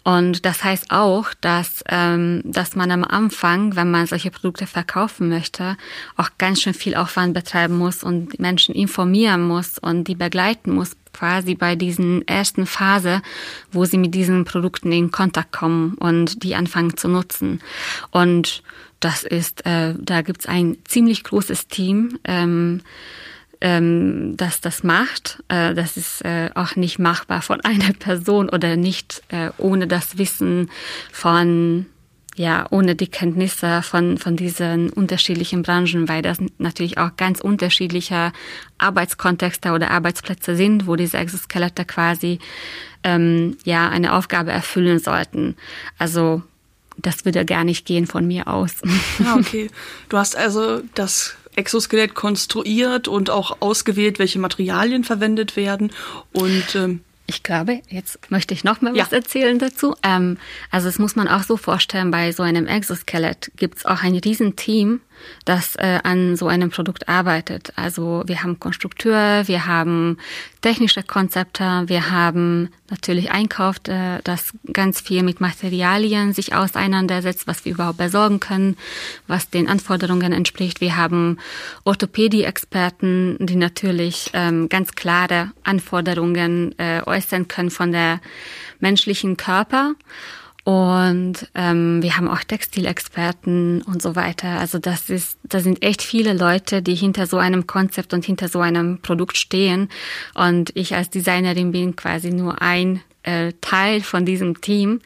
[0.04, 5.30] Und das heißt auch, dass, ähm, dass man am Anfang, wenn man solche Produkte verkaufen
[5.30, 5.78] möchte,
[6.16, 10.96] auch ganz schön viel Aufwand betreiben muss und Menschen informieren muss und die begleiten muss
[11.14, 13.22] quasi bei diesen ersten Phase,
[13.72, 17.60] wo sie mit diesen Produkten in Kontakt kommen und die anfangen zu nutzen.
[18.12, 18.62] Und
[19.00, 22.20] das ist, äh, da gibt's ein ziemlich großes Team.
[22.24, 22.82] Ähm,
[23.62, 25.44] ähm, das das macht.
[25.48, 30.18] Äh, das ist äh, auch nicht machbar von einer Person oder nicht äh, ohne das
[30.18, 30.70] Wissen
[31.12, 31.88] von
[32.36, 38.32] ja, ohne die Kenntnisse von, von diesen unterschiedlichen Branchen, weil das natürlich auch ganz unterschiedliche
[38.78, 42.38] Arbeitskontexte oder Arbeitsplätze sind, wo diese Exoskelette quasi
[43.04, 45.56] ähm, ja eine Aufgabe erfüllen sollten.
[45.98, 46.44] Also
[46.98, 48.76] das würde gar nicht gehen von mir aus.
[49.20, 49.70] Ja, ah, okay.
[50.10, 55.92] Du hast also das Exoskelett konstruiert und auch ausgewählt, welche Materialien verwendet werden
[56.34, 59.18] und ähm ich glaube, jetzt möchte ich noch mal was ja.
[59.18, 59.96] erzählen dazu.
[60.02, 60.38] Ähm,
[60.72, 64.16] also es muss man auch so vorstellen, bei so einem Exoskelett gibt es auch ein
[64.16, 65.02] Riesenteam,
[65.46, 67.72] das äh, an so einem Produkt arbeitet.
[67.76, 70.18] Also wir haben Konstrukteur, wir haben
[70.62, 77.64] technische Konzepte, wir haben natürlich Einkauf, äh, das ganz viel mit Materialien sich auseinandersetzt, was
[77.66, 78.78] wir überhaupt besorgen können,
[79.28, 80.82] was den Anforderungen entspricht.
[80.82, 81.38] Wir haben
[81.84, 88.20] Orthopädie-Experten, die natürlich ähm, ganz klare Anforderungen äh, äußern können von der
[88.80, 89.96] menschlichen Körper.
[90.68, 94.60] Und ähm, wir haben auch Textilexperten und so weiter.
[94.60, 98.50] Also das ist, da sind echt viele Leute, die hinter so einem Konzept und hinter
[98.50, 99.88] so einem Produkt stehen.
[100.34, 105.00] Und ich als Designerin bin quasi nur ein äh, Teil von diesem Team.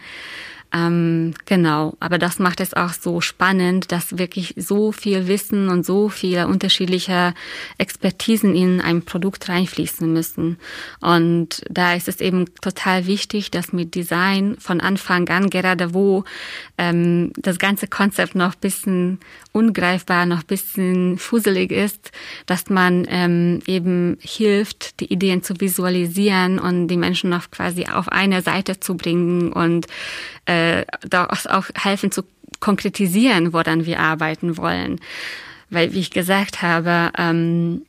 [0.74, 5.86] Ähm, genau, aber das macht es auch so spannend, dass wirklich so viel Wissen und
[5.86, 7.34] so viele unterschiedliche
[7.78, 10.58] Expertisen in ein Produkt reinfließen müssen.
[11.02, 16.24] Und da ist es eben total wichtig, dass mit Design von Anfang an, gerade wo
[16.78, 19.20] ähm, das ganze Konzept noch bisschen
[19.52, 22.12] ungreifbar, noch bisschen fuselig ist,
[22.46, 28.08] dass man ähm, eben hilft, die Ideen zu visualisieren und die Menschen noch quasi auf
[28.08, 29.88] eine Seite zu bringen und
[30.46, 30.61] äh,
[31.08, 32.24] daraus auch helfen zu
[32.60, 35.00] konkretisieren, woran wir arbeiten wollen.
[35.69, 37.84] Weil, wie ich gesagt habe, ähm,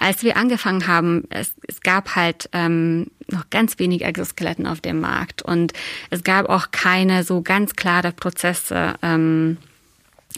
[0.00, 5.00] als wir angefangen haben, es, es gab halt ähm, noch ganz wenig Exoskeletten auf dem
[5.00, 5.74] Markt und
[6.08, 8.94] es gab auch keine so ganz klare Prozesse.
[9.02, 9.58] Ähm,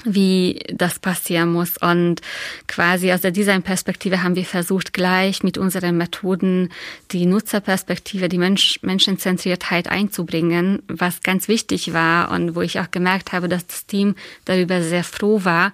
[0.04, 1.76] wie das passieren muss.
[1.76, 2.20] Und
[2.66, 6.70] quasi aus der Designperspektive haben wir versucht, gleich mit unseren Methoden
[7.10, 13.32] die Nutzerperspektive, die Mensch Menschenzentriertheit einzubringen, was ganz wichtig war und wo ich auch gemerkt
[13.32, 15.72] habe, dass das Team darüber sehr froh war,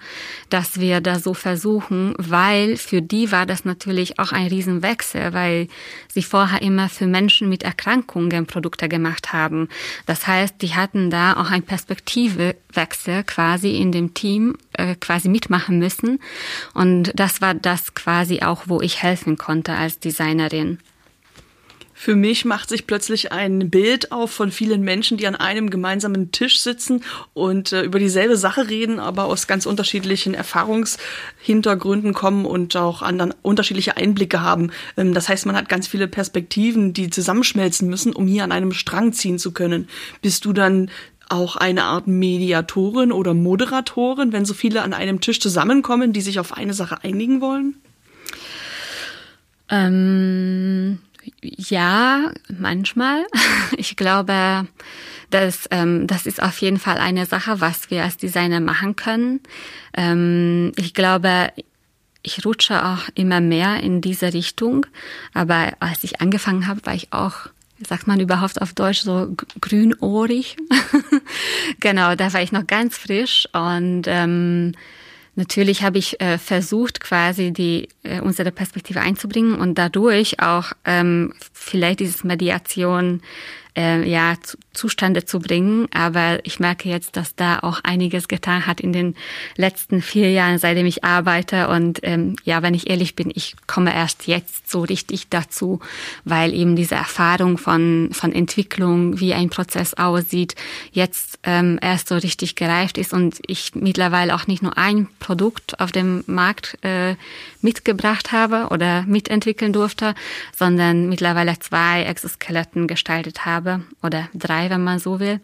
[0.50, 5.68] dass wir da so versuchen, weil für die war das natürlich auch ein Riesenwechsel, weil
[6.08, 9.68] sie vorher immer für Menschen mit Erkrankungen Produkte gemacht haben.
[10.06, 15.78] Das heißt, die hatten da auch ein Perspektivewechsel quasi in dem Team äh, quasi mitmachen
[15.78, 16.20] müssen.
[16.74, 20.78] Und das war das quasi auch, wo ich helfen konnte als Designerin.
[22.00, 26.30] Für mich macht sich plötzlich ein Bild auf von vielen Menschen, die an einem gemeinsamen
[26.30, 27.02] Tisch sitzen
[27.34, 33.34] und äh, über dieselbe Sache reden, aber aus ganz unterschiedlichen Erfahrungshintergründen kommen und auch anderen
[33.42, 34.70] unterschiedliche Einblicke haben.
[34.96, 38.70] Ähm, das heißt, man hat ganz viele Perspektiven, die zusammenschmelzen müssen, um hier an einem
[38.70, 39.88] Strang ziehen zu können.
[40.22, 40.92] Bist du dann
[41.28, 46.38] auch eine Art Mediatorin oder Moderatorin, wenn so viele an einem Tisch zusammenkommen, die sich
[46.40, 47.76] auf eine Sache einigen wollen?
[49.68, 50.98] Ähm,
[51.42, 53.24] ja, manchmal.
[53.76, 54.66] Ich glaube,
[55.30, 59.40] das, ähm, das ist auf jeden Fall eine Sache, was wir als Designer machen können.
[59.96, 61.52] Ähm, ich glaube,
[62.22, 64.86] ich rutsche auch immer mehr in diese Richtung.
[65.34, 67.50] Aber als ich angefangen habe, war ich auch,
[67.86, 70.56] sagt man überhaupt auf Deutsch, so grünohrig.
[71.80, 74.72] genau, da war ich noch ganz frisch und ähm,
[75.38, 81.32] Natürlich habe ich äh, versucht, quasi die äh, unsere Perspektive einzubringen und dadurch auch ähm,
[81.52, 83.22] vielleicht dieses Mediation
[83.76, 85.88] äh, ja, zu, zustande zu bringen.
[85.92, 89.14] Aber ich merke jetzt, dass da auch einiges getan hat in den
[89.56, 91.68] letzten vier Jahren, seitdem ich arbeite.
[91.68, 95.80] Und ähm, ja, wenn ich ehrlich bin, ich komme erst jetzt so richtig dazu,
[96.24, 100.54] weil eben diese Erfahrung von, von Entwicklung, wie ein Prozess aussieht,
[100.92, 105.80] jetzt ähm, erst so richtig gereift ist und ich mittlerweile auch nicht nur ein Produkt
[105.80, 107.16] auf dem Markt äh,
[107.62, 110.14] mitgebracht habe oder mitentwickeln durfte,
[110.54, 113.67] sondern mittlerweile zwei Exoskeletten gestaltet habe
[114.02, 115.40] oder drei, wenn man so will.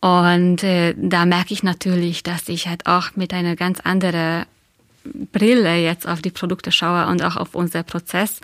[0.00, 4.46] Und äh, da merke ich natürlich, dass ich halt auch mit einer ganz anderen
[5.32, 8.40] Brille jetzt auf die Produkte schaue und auch auf unser Prozess.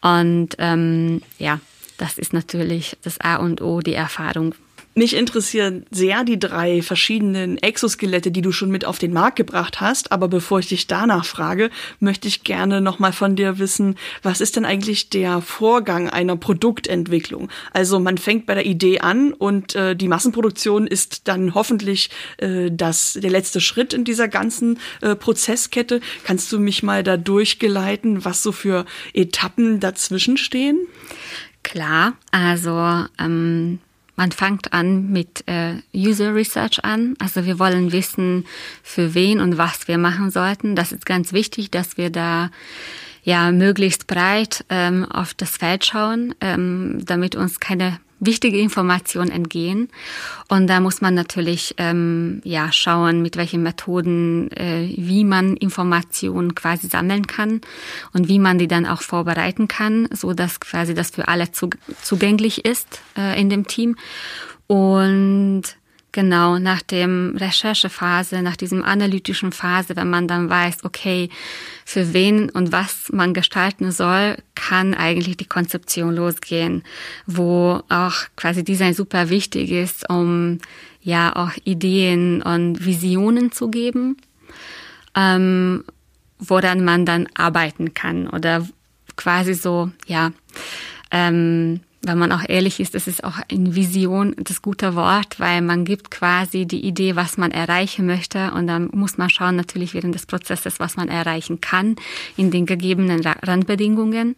[0.00, 1.60] Und ähm, ja,
[1.98, 4.54] das ist natürlich das A und O, die Erfahrung
[4.94, 9.80] mich interessieren sehr die drei verschiedenen Exoskelette, die du schon mit auf den Markt gebracht
[9.80, 10.12] hast.
[10.12, 14.56] Aber bevor ich dich danach frage, möchte ich gerne nochmal von dir wissen, was ist
[14.56, 17.48] denn eigentlich der Vorgang einer Produktentwicklung?
[17.72, 22.70] Also man fängt bei der Idee an und äh, die Massenproduktion ist dann hoffentlich äh,
[22.70, 26.00] das, der letzte Schritt in dieser ganzen äh, Prozesskette.
[26.24, 30.78] Kannst du mich mal da durchgeleiten, was so für Etappen dazwischen stehen?
[31.62, 33.78] Klar, also ähm
[34.22, 37.16] man fängt an mit äh, User Research an.
[37.18, 38.46] Also wir wollen wissen,
[38.84, 40.76] für wen und was wir machen sollten.
[40.76, 42.52] Das ist ganz wichtig, dass wir da
[43.24, 49.88] ja möglichst breit ähm, auf das Feld schauen, ähm, damit uns keine wichtige Informationen entgehen.
[50.48, 56.54] Und da muss man natürlich ähm, ja schauen, mit welchen Methoden, äh, wie man Informationen
[56.54, 57.60] quasi sammeln kann
[58.12, 61.70] und wie man die dann auch vorbereiten kann, so dass quasi das für alle zu,
[62.00, 63.96] zugänglich ist äh, in dem Team.
[64.68, 65.64] Und
[66.14, 71.30] Genau, nach dem Recherchephase, nach diesem analytischen Phase, wenn man dann weiß, okay,
[71.86, 76.82] für wen und was man gestalten soll, kann eigentlich die Konzeption losgehen,
[77.26, 80.58] wo auch quasi Design super wichtig ist, um
[81.00, 84.18] ja auch Ideen und Visionen zu geben,
[85.16, 85.82] ähm,
[86.38, 88.68] woran man dann arbeiten kann oder
[89.16, 90.32] quasi so, ja,
[91.10, 95.62] ähm, wenn man auch ehrlich ist, das ist auch in Vision das gute Wort, weil
[95.62, 98.50] man gibt quasi die Idee, was man erreichen möchte.
[98.52, 101.94] Und dann muss man schauen natürlich während des Prozesses, was man erreichen kann
[102.36, 104.34] in den gegebenen Randbedingungen.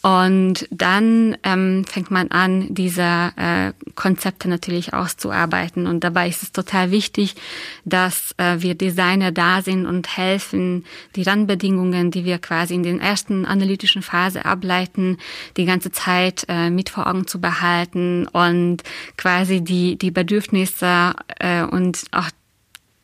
[0.00, 5.86] Und dann ähm, fängt man an, diese äh, Konzepte natürlich auszuarbeiten.
[5.86, 7.34] Und dabei ist es total wichtig,
[7.84, 10.86] dass äh, wir Designer da sind und helfen,
[11.16, 15.18] die Randbedingungen, die wir quasi in den ersten analytischen Phase ableiten,
[15.58, 18.78] die ganze Zeit äh, mit vor Augen zu behalten und
[19.16, 22.30] quasi die, die Bedürfnisse äh, und auch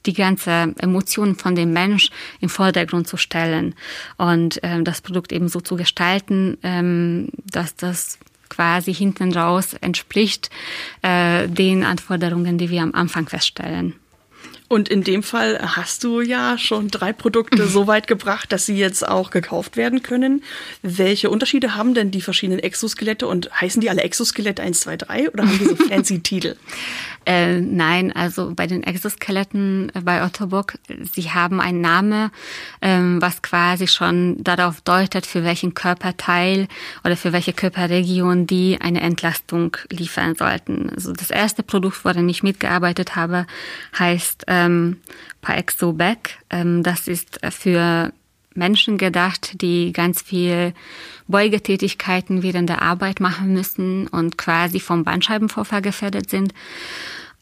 [0.07, 3.75] die ganze Emotion von dem Mensch im Vordergrund zu stellen
[4.17, 10.51] und ähm, das Produkt eben so zu gestalten, ähm, dass das quasi hinten raus entspricht
[11.03, 13.95] äh, den Anforderungen, die wir am Anfang feststellen.
[14.73, 18.77] Und in dem Fall hast du ja schon drei Produkte so weit gebracht, dass sie
[18.77, 20.45] jetzt auch gekauft werden können.
[20.83, 25.31] Welche Unterschiede haben denn die verschiedenen Exoskelette und heißen die alle Exoskelette 1, 2, 3
[25.33, 26.55] oder haben die so fancy Titel?
[27.27, 30.75] Äh, nein, also bei den Exoskeletten bei Ottobock,
[31.13, 32.31] sie haben einen Namen,
[32.81, 36.67] ähm, was quasi schon darauf deutet, für welchen Körperteil
[37.05, 40.89] oder für welche Körperregion die eine Entlastung liefern sollten.
[40.91, 43.47] Also das erste Produkt, woran ich mitgearbeitet habe,
[43.99, 44.97] heißt ähm,
[45.43, 46.39] Paexoback.
[46.49, 48.13] Ähm, das ist für
[48.61, 50.75] Menschen gedacht, die ganz viel
[51.27, 56.53] Beugetätigkeiten während der Arbeit machen müssen und quasi vom Bandscheibenvorfall gefährdet sind.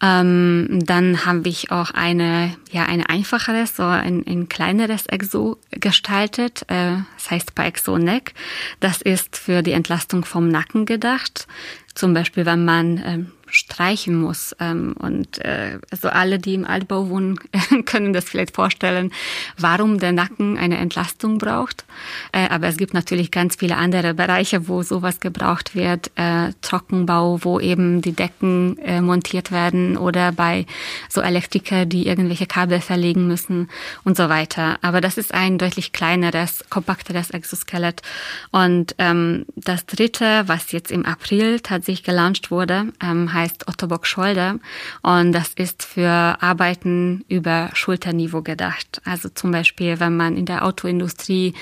[0.01, 6.63] Ähm, dann habe ich auch eine, ja, ein einfacheres, so ein, ein kleineres Exo gestaltet.
[6.69, 8.35] Äh, das heißt Paexo Neck.
[8.79, 11.49] Das ist für die Entlastung vom Nacken gedacht.
[11.95, 14.55] Zum Beispiel, wenn man ähm, streichen muss.
[14.61, 17.39] Ähm, und äh, also alle, die im Altbau wohnen,
[17.87, 19.13] können das vielleicht vorstellen,
[19.59, 21.85] warum der Nacken eine Entlastung braucht.
[22.33, 26.11] Äh, aber es gibt natürlich ganz viele andere Bereiche, wo sowas gebraucht wird.
[26.17, 30.67] Äh, Trockenbau, wo eben die Decken äh, montiert werden oder bei
[31.09, 33.69] so Elektriker, die irgendwelche Kabel verlegen müssen
[34.05, 34.79] und so weiter.
[34.83, 38.03] Aber das ist ein deutlich kleineres, kompakteres Exoskelett.
[38.51, 44.59] Und ähm, das dritte, was jetzt im April tatsächlich gelauncht wurde, ähm, heißt Ottobock Scholder
[45.03, 46.09] und das ist für
[46.41, 49.01] Arbeiten über Schulterniveau gedacht.
[49.05, 51.55] Also zum Beispiel, wenn man in der Autoindustrie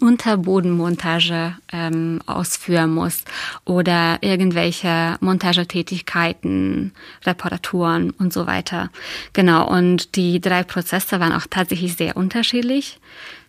[0.00, 3.24] Unterbodenmontage ähm, ausführen muss
[3.64, 6.92] oder irgendwelche Montagetätigkeiten,
[7.24, 8.90] Reparaturen und so weiter.
[9.32, 13.00] Genau, und die drei Prozesse waren auch tatsächlich sehr unterschiedlich.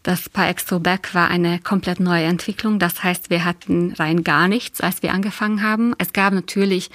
[0.03, 2.79] Das Paexo Back war eine komplett neue Entwicklung.
[2.79, 5.93] Das heißt, wir hatten rein gar nichts, als wir angefangen haben.
[5.97, 6.89] Es gab natürlich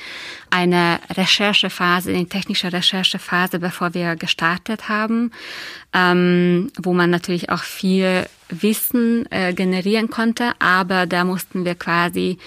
[0.51, 5.33] eine Recherchephase, eine technische Recherchephase, bevor wir gestartet haben,
[5.93, 10.53] ähm, wo man natürlich auch viel Wissen äh, generieren konnte.
[10.59, 12.39] Aber da mussten wir quasi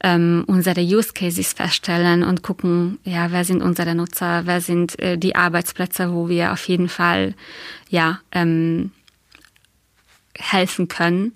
[0.00, 5.18] ähm, unsere Use Cases feststellen und gucken, ja, wer sind unsere Nutzer, wer sind äh,
[5.18, 7.34] die Arbeitsplätze, wo wir auf jeden Fall
[7.90, 8.92] ja ähm,
[10.38, 11.32] helfen können.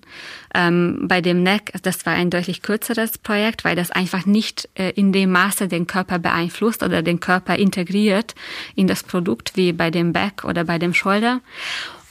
[0.55, 4.91] Ähm, bei dem NEC, das war ein deutlich kürzeres Projekt, weil das einfach nicht äh,
[4.91, 8.35] in dem Maße den Körper beeinflusst oder den Körper integriert
[8.75, 11.41] in das Produkt wie bei dem Back oder bei dem Shoulder.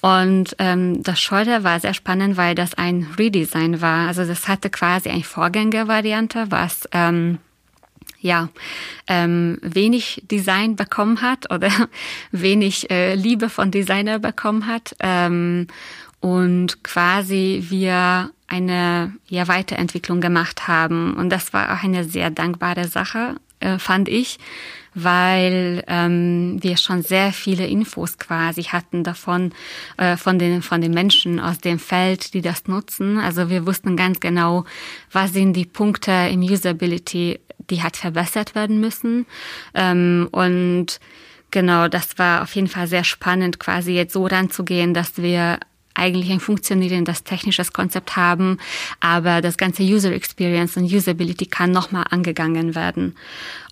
[0.03, 4.09] Und ähm, das Shoulder war sehr spannend, weil das ein Redesign war.
[4.09, 7.39] Also das hatte quasi eine Vorgängervariante, was ähm,
[8.21, 8.49] ja
[9.07, 11.71] ähm, wenig Design bekommen hat oder
[12.33, 14.97] wenig äh, Liebe von Designer bekommen hat.
[14.99, 15.69] Ähm,
[16.23, 21.15] und quasi wir eine ja, Weiterentwicklung gemacht haben.
[21.15, 24.39] Und das war auch eine sehr dankbare Sache, äh, fand ich,
[24.95, 29.53] weil ähm, wir schon sehr viele Infos quasi hatten davon,
[29.97, 33.19] äh, von, den, von den Menschen aus dem Feld, die das nutzen.
[33.19, 34.65] Also wir wussten ganz genau,
[35.11, 39.27] was sind die Punkte im Usability, die hat verbessert werden müssen.
[39.75, 41.01] Ähm, und
[41.53, 45.59] Genau, das war auf jeden Fall sehr spannend, quasi jetzt so ranzugehen, dass wir
[45.95, 48.59] eigentlich ein funktionierendes technisches Konzept haben,
[49.01, 53.15] aber das ganze User Experience und Usability kann nochmal angegangen werden.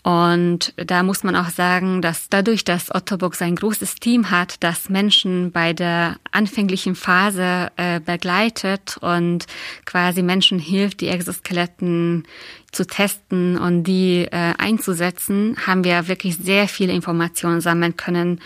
[0.03, 4.89] Und da muss man auch sagen, dass dadurch, dass Ottobox ein großes Team hat, das
[4.89, 9.47] Menschen bei der anfänglichen Phase äh, begleitet und
[9.85, 12.25] quasi Menschen hilft, die Exoskeletten
[12.73, 18.41] zu testen und die äh, einzusetzen, haben wir wirklich sehr viele Informationen sammeln können,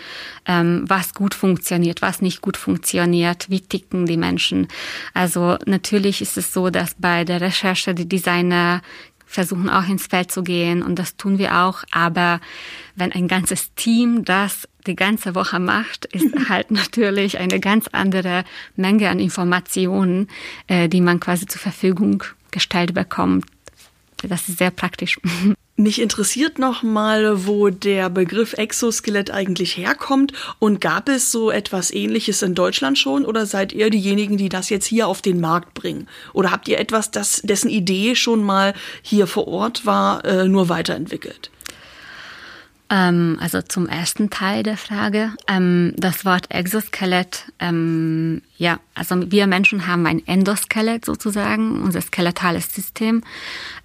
[0.47, 4.67] ähm, was gut funktioniert, was nicht gut funktioniert, wie ticken die Menschen.
[5.13, 8.81] Also natürlich ist es so, dass bei der Recherche die Designer
[9.25, 11.83] versuchen auch ins Feld zu gehen und das tun wir auch.
[11.91, 12.39] Aber
[12.95, 18.43] wenn ein ganzes Team das die ganze Woche macht, ist halt natürlich eine ganz andere
[18.75, 20.29] Menge an Informationen,
[20.67, 23.45] äh, die man quasi zur Verfügung gestellt bekommt.
[24.21, 25.19] Das ist sehr praktisch.
[25.77, 31.91] Mich interessiert noch mal, wo der Begriff Exoskelett eigentlich herkommt und gab es so etwas
[31.91, 35.73] ähnliches in Deutschland schon oder seid ihr diejenigen, die das jetzt hier auf den Markt
[35.73, 36.07] bringen?
[36.31, 40.69] Oder habt ihr etwas, das dessen Idee schon mal hier vor Ort war, äh, nur
[40.69, 41.51] weiterentwickelt?
[42.89, 45.31] Ähm, also zum ersten Teil der Frage.
[45.47, 52.73] Ähm, das Wort Exoskelett, ähm, ja, also wir Menschen haben ein Endoskelett sozusagen, unser skeletales
[52.73, 53.23] System.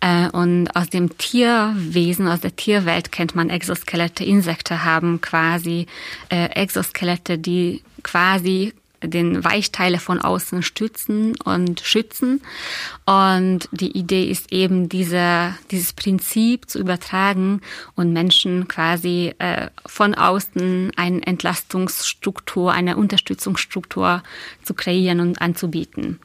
[0.00, 4.22] Äh, und aus dem Tierwesen, aus der Tierwelt kennt man Exoskelette.
[4.24, 5.86] Insekten haben quasi
[6.28, 12.40] äh, Exoskelette, die quasi den Weichteile von außen stützen und schützen.
[13.06, 17.60] Und die Idee ist eben, diese, dieses Prinzip zu übertragen
[17.94, 24.22] und Menschen quasi äh, von außen eine Entlastungsstruktur, eine Unterstützungsstruktur
[24.62, 26.20] zu kreieren und anzubieten.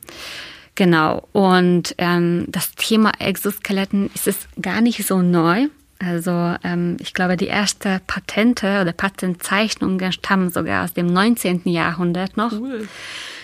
[0.75, 1.27] Genau.
[1.31, 5.67] Und ähm, das Thema Exoskeletten ist es gar nicht so neu.
[5.99, 11.61] Also ähm, ich glaube, die erste Patente oder Patentzeichnungen stammen sogar aus dem 19.
[11.65, 12.51] Jahrhundert noch.
[12.51, 12.87] Cool.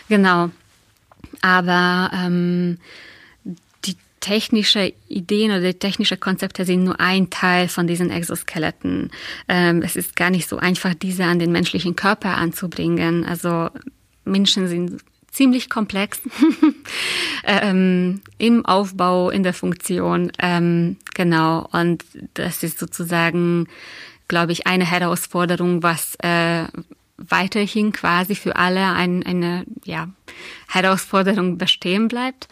[0.10, 0.50] Genau.
[1.42, 2.78] Aber ähm,
[3.86, 9.12] die technische Ideen oder die technische Konzepte sind nur ein Teil von diesen Exoskeletten.
[9.48, 13.26] Ähm, es ist gar nicht so einfach, diese an den menschlichen Körper anzubringen.
[13.26, 13.70] Also
[14.26, 15.02] Menschen sind
[15.32, 16.20] ziemlich komplex
[17.46, 20.32] ähm, im Aufbau, in der Funktion.
[20.40, 22.04] Ähm, genau, und
[22.34, 23.68] das ist sozusagen
[24.32, 26.64] glaube ich, eine Herausforderung, was äh,
[27.18, 30.08] weiterhin quasi für alle ein, eine ja,
[30.70, 32.48] Herausforderung bestehen bleibt.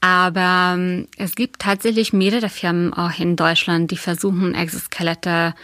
[0.00, 5.56] Aber ähm, es gibt tatsächlich mehrere Firmen auch in Deutschland, die versuchen, Exoskelette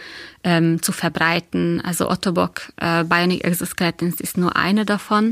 [0.43, 1.79] ähm, zu verbreiten.
[1.79, 5.31] Also Ottobock äh, Bionic Exoskeletons ist nur eine davon.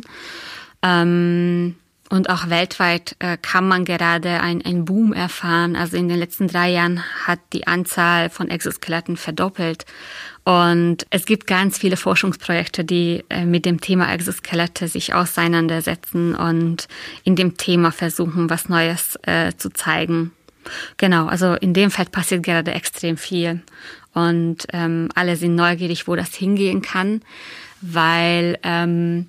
[0.82, 1.76] Ähm,
[2.10, 5.76] und auch weltweit äh, kann man gerade ein, ein Boom erfahren.
[5.76, 9.86] Also in den letzten drei Jahren hat die Anzahl von Exoskeletten verdoppelt.
[10.44, 16.88] Und es gibt ganz viele Forschungsprojekte, die äh, mit dem Thema Exoskelette sich auseinandersetzen und
[17.24, 20.32] in dem Thema versuchen, was Neues äh, zu zeigen.
[20.98, 23.62] Genau, also in dem Feld passiert gerade extrem viel.
[24.16, 27.22] Und ähm, alle sind neugierig, wo das hingehen kann,
[27.82, 29.28] weil ähm,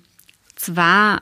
[0.55, 1.21] zwar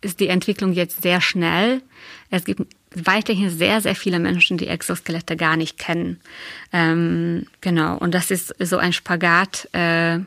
[0.00, 1.82] ist die Entwicklung jetzt sehr schnell.
[2.30, 2.62] Es gibt
[2.94, 6.20] weiterhin sehr, sehr viele Menschen, die Exoskelette gar nicht kennen.
[6.72, 10.20] Ähm, genau, und das ist so ein Spagat, äh,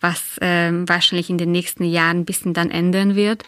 [0.00, 3.44] was äh, wahrscheinlich in den nächsten Jahren ein bisschen dann ändern wird,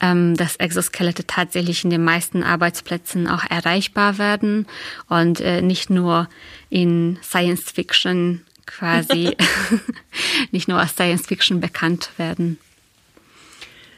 [0.00, 4.66] ähm, dass Exoskelette tatsächlich in den meisten Arbeitsplätzen auch erreichbar werden
[5.08, 6.28] und äh, nicht nur
[6.70, 9.36] in Science Fiction quasi,
[10.50, 12.58] nicht nur als Science Fiction bekannt werden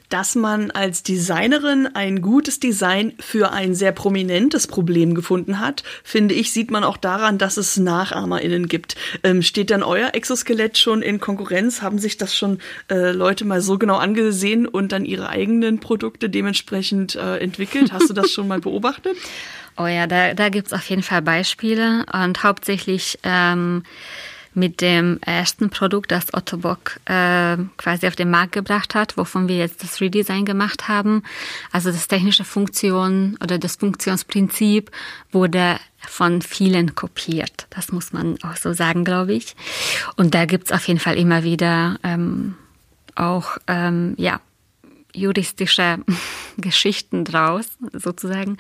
[0.09, 6.35] dass man als Designerin ein gutes Design für ein sehr prominentes Problem gefunden hat, finde
[6.35, 8.97] ich, sieht man auch daran, dass es NachahmerInnen gibt.
[9.23, 11.83] Ähm, steht dann euer Exoskelett schon in Konkurrenz?
[11.83, 12.59] Haben sich das schon
[12.91, 17.93] äh, Leute mal so genau angesehen und dann ihre eigenen Produkte dementsprechend äh, entwickelt?
[17.93, 19.17] Hast du das schon mal beobachtet?
[19.81, 23.85] Oh ja, da, da gibt es auf jeden Fall Beispiele und hauptsächlich ähm,
[24.59, 29.49] mit dem ersten Produkt, das Otto Bock äh, quasi auf den Markt gebracht hat, wovon
[29.49, 31.23] wir jetzt das Redesign gemacht haben.
[31.73, 34.91] Also das technische Funktion oder das Funktionsprinzip
[35.31, 37.67] wurde von vielen kopiert.
[37.71, 39.57] Das muss man auch so sagen, glaube ich.
[40.17, 42.55] Und da gibt's auf jeden Fall immer wieder ähm,
[43.15, 44.41] auch ähm, ja
[45.15, 45.99] juristische
[46.57, 48.57] Geschichten draus, sozusagen.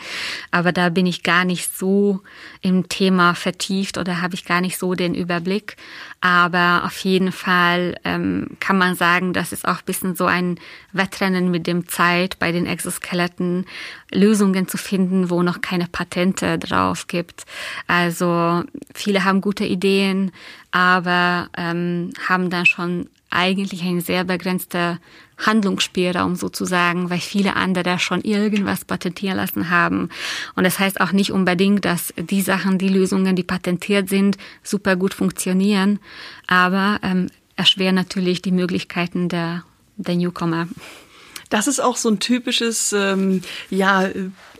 [0.50, 2.20] Aber da bin ich gar nicht so
[2.62, 5.76] im Thema vertieft oder habe ich gar nicht so den Überblick.
[6.20, 10.58] Aber auf jeden Fall ähm, kann man sagen, das ist auch ein bisschen so ein
[10.92, 13.66] Wettrennen mit dem Zeit bei den Exoskeletten,
[14.12, 17.44] Lösungen zu finden, wo noch keine Patente drauf gibt.
[17.86, 20.32] Also viele haben gute Ideen,
[20.70, 24.98] aber ähm, haben dann schon eigentlich eine sehr begrenzte
[25.38, 30.10] Handlungsspielraum sozusagen, weil viele andere schon irgendwas patentieren lassen haben.
[30.56, 34.96] Und das heißt auch nicht unbedingt, dass die Sachen, die Lösungen, die patentiert sind, super
[34.96, 36.00] gut funktionieren,
[36.46, 39.64] aber ähm, erschweren natürlich die Möglichkeiten der,
[39.96, 40.68] der Newcomer.
[41.50, 44.08] Das ist auch so ein typisches, ähm, ja,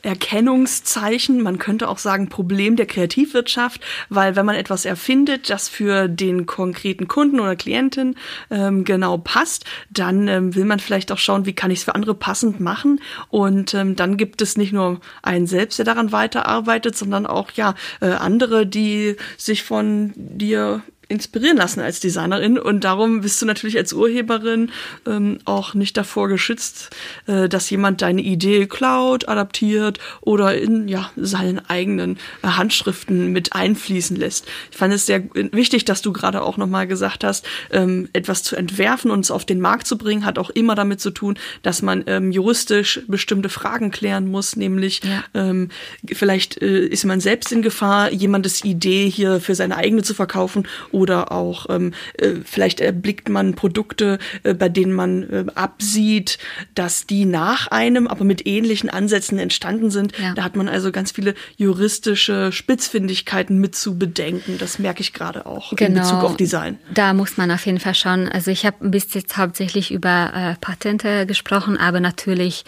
[0.02, 6.08] Erkennungszeichen, man könnte auch sagen Problem der Kreativwirtschaft, weil wenn man etwas erfindet, das für
[6.08, 8.14] den konkreten Kunden oder Klientin
[8.50, 11.94] ähm, genau passt, dann ähm, will man vielleicht auch schauen, wie kann ich es für
[11.94, 13.00] andere passend machen.
[13.28, 17.74] Und ähm, dann gibt es nicht nur einen selbst, der daran weiterarbeitet, sondern auch ja
[18.00, 23.78] äh, andere, die sich von dir inspirieren lassen als Designerin und darum bist du natürlich
[23.78, 24.70] als Urheberin
[25.06, 26.90] ähm, auch nicht davor geschützt,
[27.26, 33.54] äh, dass jemand deine Idee klaut, adaptiert oder in ja seinen eigenen äh, Handschriften mit
[33.54, 34.46] einfließen lässt.
[34.70, 38.54] Ich fand es sehr wichtig, dass du gerade auch nochmal gesagt hast, ähm, etwas zu
[38.54, 41.80] entwerfen und es auf den Markt zu bringen, hat auch immer damit zu tun, dass
[41.80, 45.24] man ähm, juristisch bestimmte Fragen klären muss, nämlich ja.
[45.32, 45.70] ähm,
[46.06, 50.66] vielleicht äh, ist man selbst in Gefahr, jemandes Idee hier für seine eigene zu verkaufen
[50.98, 56.38] oder auch ähm, äh, vielleicht erblickt man Produkte, äh, bei denen man äh, absieht,
[56.74, 60.18] dass die nach einem, aber mit ähnlichen Ansätzen entstanden sind.
[60.18, 60.34] Ja.
[60.34, 64.56] Da hat man also ganz viele juristische Spitzfindigkeiten mit zu bedenken.
[64.58, 65.88] Das merke ich gerade auch genau.
[65.88, 66.78] in Bezug auf Design.
[66.92, 68.28] Da muss man auf jeden Fall schauen.
[68.28, 72.64] Also ich habe bis jetzt hauptsächlich über äh, Patente gesprochen, aber natürlich,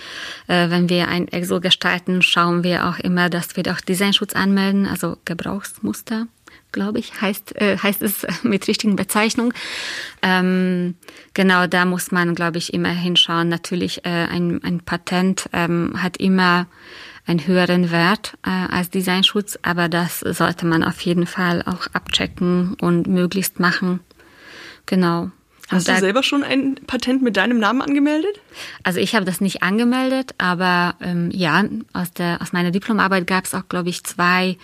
[0.47, 4.87] äh, wenn wir ein Exo gestalten, schauen wir auch immer, dass wir auch Designschutz anmelden,
[4.87, 6.27] also Gebrauchsmuster
[6.73, 9.53] glaube ich, heißt, äh, heißt es mit richtigen Bezeichnung.
[10.23, 10.95] Ähm,
[11.35, 13.49] genau, da muss man, glaube ich, immer hinschauen.
[13.49, 16.67] Natürlich, äh, ein, ein Patent ähm, hat immer
[17.27, 22.75] einen höheren Wert äh, als Designschutz, aber das sollte man auf jeden Fall auch abchecken
[22.81, 24.01] und möglichst machen.
[24.87, 25.31] Genau.
[25.71, 28.41] Hast da, du selber schon ein Patent mit deinem Namen angemeldet?
[28.83, 33.45] Also ich habe das nicht angemeldet, aber ähm, ja, aus, der, aus meiner Diplomarbeit gab
[33.45, 34.57] es auch, glaube ich, zwei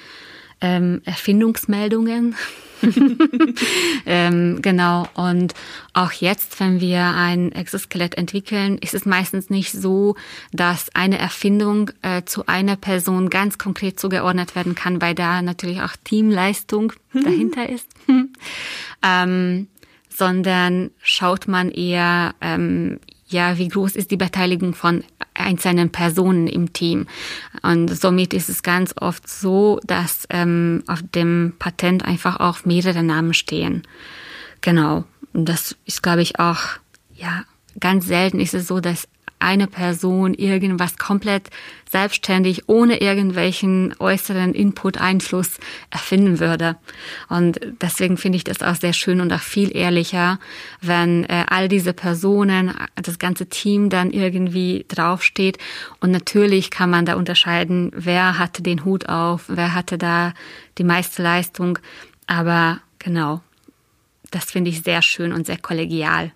[0.60, 2.34] ähm, Erfindungsmeldungen.
[4.06, 5.06] ähm, genau.
[5.14, 5.54] Und
[5.92, 10.16] auch jetzt, wenn wir ein Exoskelett entwickeln, ist es meistens nicht so,
[10.52, 15.80] dass eine Erfindung äh, zu einer Person ganz konkret zugeordnet werden kann, weil da natürlich
[15.80, 17.88] auch Teamleistung dahinter ist.
[19.02, 19.68] ähm,
[20.08, 22.98] sondern schaut man eher, ähm,
[23.28, 25.04] ja, wie groß ist die Beteiligung von
[25.46, 27.06] einzelnen Personen im Team.
[27.62, 33.02] Und somit ist es ganz oft so, dass ähm, auf dem Patent einfach auch mehrere
[33.02, 33.82] Namen stehen.
[34.60, 35.04] Genau.
[35.32, 36.60] Und das ist, glaube ich, auch,
[37.14, 37.44] ja,
[37.78, 39.08] ganz selten ist es so, dass
[39.46, 41.50] eine Person irgendwas komplett
[41.88, 45.58] selbstständig, ohne irgendwelchen äußeren Input, Einfluss
[45.90, 46.76] erfinden würde.
[47.28, 50.40] Und deswegen finde ich das auch sehr schön und auch viel ehrlicher,
[50.80, 55.58] wenn äh, all diese Personen, das ganze Team dann irgendwie draufsteht.
[56.00, 60.34] Und natürlich kann man da unterscheiden, wer hatte den Hut auf, wer hatte da
[60.76, 61.78] die meiste Leistung.
[62.26, 63.42] Aber genau,
[64.32, 66.32] das finde ich sehr schön und sehr kollegial.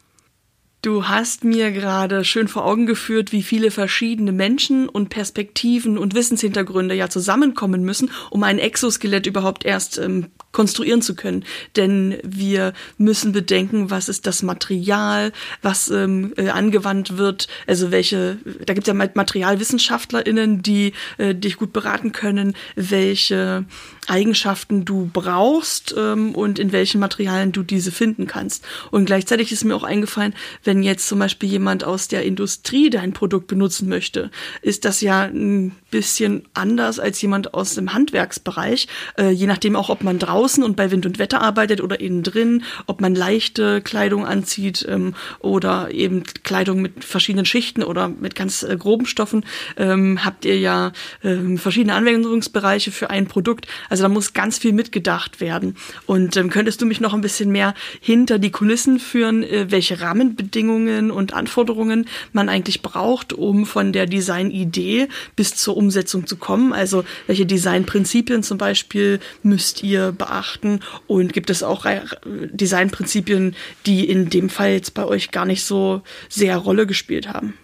[0.82, 6.14] Du hast mir gerade schön vor Augen geführt, wie viele verschiedene Menschen und Perspektiven und
[6.14, 11.44] Wissenshintergründe ja zusammenkommen müssen, um ein Exoskelett überhaupt erst ähm, konstruieren zu können.
[11.76, 18.38] Denn wir müssen bedenken, was ist das Material, was ähm, äh, angewandt wird, also welche,
[18.64, 23.66] da gibt es ja MaterialwissenschaftlerInnen, die äh, dich gut beraten können, welche
[24.10, 28.64] Eigenschaften du brauchst ähm, und in welchen Materialien du diese finden kannst.
[28.90, 30.34] Und gleichzeitig ist mir auch eingefallen,
[30.64, 34.30] wenn jetzt zum Beispiel jemand aus der Industrie dein Produkt benutzen möchte,
[34.62, 38.88] ist das ja ein bisschen anders als jemand aus dem Handwerksbereich,
[39.18, 42.22] äh, je nachdem auch, ob man draußen und bei Wind und Wetter arbeitet oder innen
[42.22, 48.34] drin, ob man leichte Kleidung anzieht ähm, oder eben Kleidung mit verschiedenen Schichten oder mit
[48.34, 49.44] ganz äh, groben Stoffen,
[49.76, 50.92] ähm, habt ihr ja
[51.22, 53.66] ähm, verschiedene Anwendungsbereiche für ein Produkt.
[53.88, 55.76] Also da muss ganz viel mitgedacht werden.
[56.06, 60.00] Und ähm, könntest du mich noch ein bisschen mehr hinter die Kulissen führen, äh, welche
[60.00, 66.72] Rahmenbedingungen und Anforderungen man eigentlich braucht, um von der Designidee bis zur Umsetzung zu kommen?
[66.72, 70.80] Also welche Designprinzipien zum Beispiel müsst ihr beachten?
[71.06, 71.86] Und gibt es auch
[72.24, 73.54] Designprinzipien,
[73.86, 77.54] die in dem Fall jetzt bei euch gar nicht so sehr Rolle gespielt haben?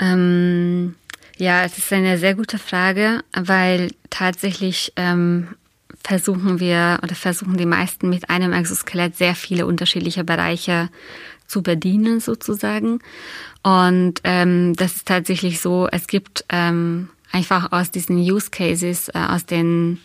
[0.00, 0.94] Ähm,
[1.38, 5.48] ja, es ist eine sehr gute Frage, weil tatsächlich ähm,
[6.02, 10.88] versuchen wir oder versuchen die meisten mit einem Exoskelett sehr viele unterschiedliche Bereiche
[11.46, 13.00] zu bedienen sozusagen.
[13.62, 19.18] Und ähm, das ist tatsächlich so, es gibt ähm, einfach aus diesen Use Cases, äh,
[19.18, 20.00] aus den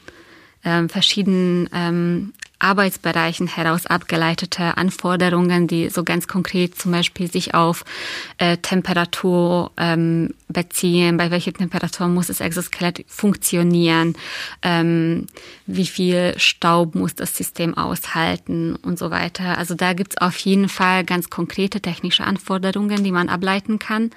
[0.64, 7.84] ähm, verschiedenen ähm, Arbeitsbereichen heraus abgeleitete Anforderungen, die so ganz konkret zum Beispiel sich auf
[8.38, 14.16] äh, Temperatur ähm, beziehen, bei welcher Temperatur muss das Exoskelett funktionieren,
[14.62, 15.28] ähm,
[15.66, 19.58] wie viel Staub muss das System aushalten und so weiter.
[19.58, 24.12] Also da gibt's auf jeden Fall ganz konkrete technische Anforderungen, die man ableiten kann.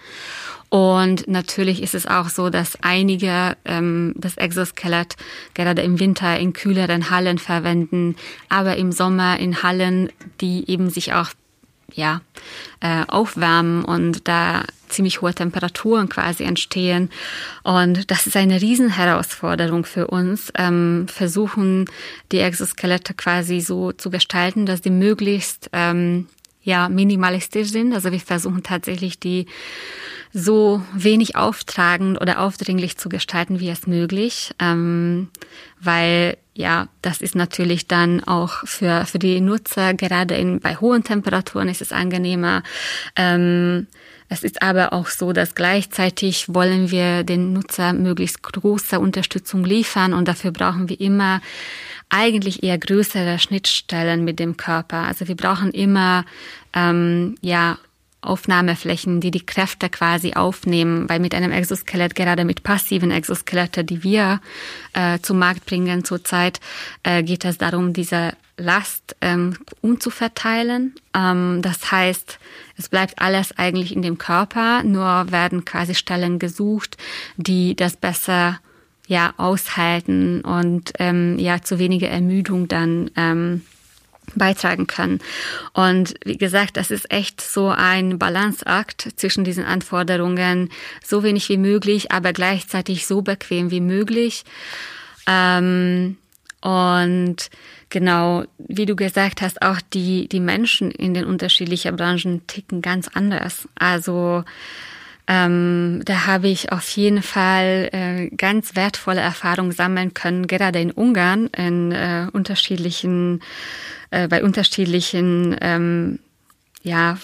[0.69, 5.17] Und natürlich ist es auch so, dass einige ähm, das Exoskelett
[5.55, 8.17] gerade im Winter in kühleren Hallen verwenden,
[8.49, 10.11] aber im Sommer in Hallen,
[10.41, 11.31] die eben sich auch
[11.95, 12.21] ja,
[12.81, 17.11] äh, aufwärmen und da ziemlich hohe Temperaturen quasi entstehen.
[17.63, 21.87] Und das ist eine Riesenherausforderung für uns, ähm, versuchen
[22.33, 26.29] die Exoskelette quasi so zu gestalten, dass die möglichst ähm,
[26.67, 27.95] ja, minimalistisch sind.
[27.95, 29.47] Also wir versuchen tatsächlich die
[30.33, 35.29] so wenig auftragend oder aufdringlich zu gestalten, wie es möglich, ähm,
[35.81, 41.05] weil ja, das ist natürlich dann auch für, für die Nutzer, gerade in, bei hohen
[41.05, 42.65] Temperaturen ist es angenehmer.
[43.15, 43.87] Ähm,
[44.29, 50.13] es ist aber auch so, dass gleichzeitig wollen wir den Nutzer möglichst große Unterstützung liefern
[50.15, 51.41] und dafür brauchen wir immer
[52.09, 54.99] eigentlich eher größere Schnittstellen mit dem Körper.
[54.99, 56.25] Also wir brauchen immer
[56.75, 57.79] ähm, ja
[58.27, 64.03] Aufnahmeflächen, die die Kräfte quasi aufnehmen, weil mit einem Exoskelett, gerade mit passiven Exoskeletten, die
[64.03, 64.41] wir
[64.95, 66.61] äh, zum Markt bringen zurzeit,
[67.05, 70.95] äh, geht es darum, diese Last ähm, umzuverteilen.
[71.15, 72.39] Ähm, das heißt,
[72.77, 76.97] es bleibt alles eigentlich in dem Körper, nur werden quasi Stellen gesucht,
[77.37, 78.59] die das besser
[79.07, 83.63] ja aushalten und ähm, ja zu weniger Ermüdung dann ähm,
[84.35, 85.21] beitragen können.
[85.73, 90.71] Und wie gesagt, das ist echt so ein Balanceakt zwischen diesen Anforderungen,
[91.05, 94.45] so wenig wie möglich, aber gleichzeitig so bequem wie möglich.
[95.27, 96.17] Ähm,
[96.61, 97.37] und
[97.91, 103.09] genau, wie du gesagt hast, auch die, die Menschen in den unterschiedlichen Branchen ticken ganz
[103.09, 103.69] anders.
[103.77, 104.45] Also
[105.29, 110.93] ähm, da habe ich auf jeden Fall äh, ganz wertvolle Erfahrungen sammeln können, gerade in
[110.93, 113.43] Ungarn, in äh, unterschiedlichen,
[114.11, 116.21] äh, bei unterschiedlichen ähm,
[116.83, 117.19] ja,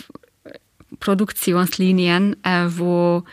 [0.98, 3.24] Produktionslinien, äh, wo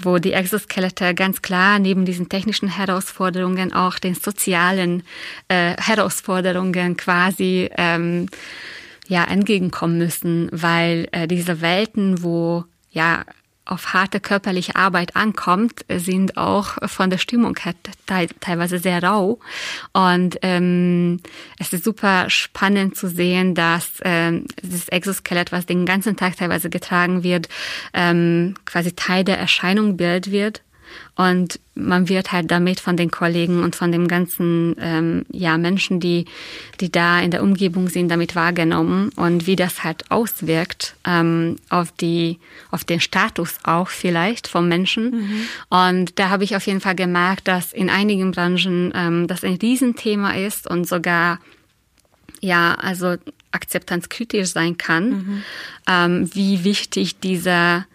[0.00, 5.02] wo die Exoskelette ganz klar neben diesen technischen Herausforderungen auch den sozialen
[5.48, 8.28] äh, Herausforderungen quasi ähm,
[9.08, 13.24] ja entgegenkommen müssen, weil äh, diese Welten, wo ja
[13.68, 17.74] auf harte körperliche Arbeit ankommt, sind auch von der Stimmung her
[18.40, 19.38] teilweise sehr rau.
[19.92, 21.20] Und ähm,
[21.58, 26.70] es ist super spannend zu sehen, dass ähm, das Exoskelett, was den ganzen Tag teilweise
[26.70, 27.48] getragen wird,
[27.92, 30.62] ähm, quasi Teil der Erscheinungsbild wird
[31.16, 36.00] und man wird halt damit von den Kollegen und von dem ganzen ähm, ja, Menschen,
[36.00, 36.26] die,
[36.80, 41.92] die da in der Umgebung sind, damit wahrgenommen und wie das halt auswirkt ähm, auf,
[41.92, 42.38] die,
[42.70, 45.10] auf den Status auch vielleicht vom Menschen.
[45.10, 45.48] Mhm.
[45.70, 49.54] Und da habe ich auf jeden Fall gemerkt, dass in einigen Branchen ähm, das ein
[49.54, 51.38] Riesenthema ist und sogar
[52.40, 53.16] ja, also
[53.50, 55.42] akzeptanzkritisch sein kann, mhm.
[55.88, 57.86] ähm, wie wichtig dieser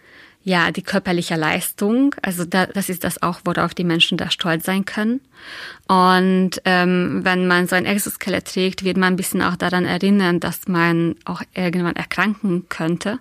[0.44, 4.66] ja, die körperliche Leistung, also da, das ist das auch, worauf die Menschen da stolz
[4.66, 5.22] sein können.
[5.88, 10.40] Und ähm, wenn man so ein Exoskelett trägt, wird man ein bisschen auch daran erinnern,
[10.40, 13.20] dass man auch irgendwann erkranken könnte.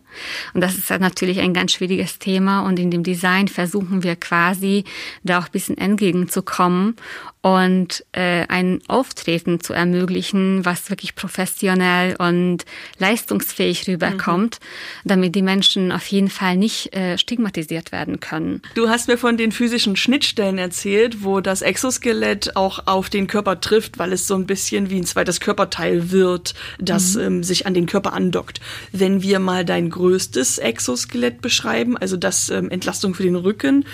[0.54, 2.60] Und das ist natürlich ein ganz schwieriges Thema.
[2.60, 4.84] Und in dem Design versuchen wir quasi
[5.24, 6.94] da auch ein bisschen entgegenzukommen
[7.42, 12.64] und äh, ein Auftreten zu ermöglichen, was wirklich professionell und
[12.98, 15.08] leistungsfähig rüberkommt, mhm.
[15.08, 18.62] damit die Menschen auf jeden Fall nicht äh, stigmatisiert werden können.
[18.76, 22.11] Du hast mir von den physischen Schnittstellen erzählt, wo das Exoskelett
[22.54, 26.54] auch auf den Körper trifft, weil es so ein bisschen wie ein zweites Körperteil wird,
[26.78, 27.22] das mhm.
[27.22, 28.60] ähm, sich an den Körper andockt.
[28.92, 33.84] Wenn wir mal dein größtes Exoskelett beschreiben, also das ähm, Entlastung für den Rücken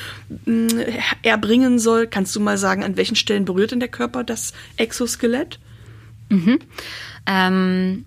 [0.46, 4.52] äh, erbringen soll, kannst du mal sagen, an welchen Stellen berührt in der Körper das
[4.76, 5.58] Exoskelett?
[6.28, 6.58] Mhm.
[7.26, 8.04] Ähm,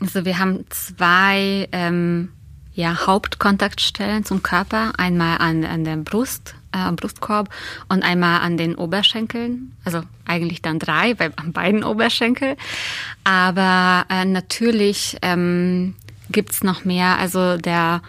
[0.00, 2.28] also wir haben zwei ähm,
[2.76, 4.92] ja, Hauptkontaktstellen zum Körper.
[4.98, 7.48] Einmal an, an der Brust, äh, Brustkorb
[7.88, 9.72] und einmal an den Oberschenkeln.
[9.82, 12.56] Also eigentlich dann drei, bei, an beiden Oberschenkel.
[13.24, 15.94] Aber äh, natürlich ähm,
[16.28, 17.18] gibt noch mehr.
[17.18, 18.02] Also der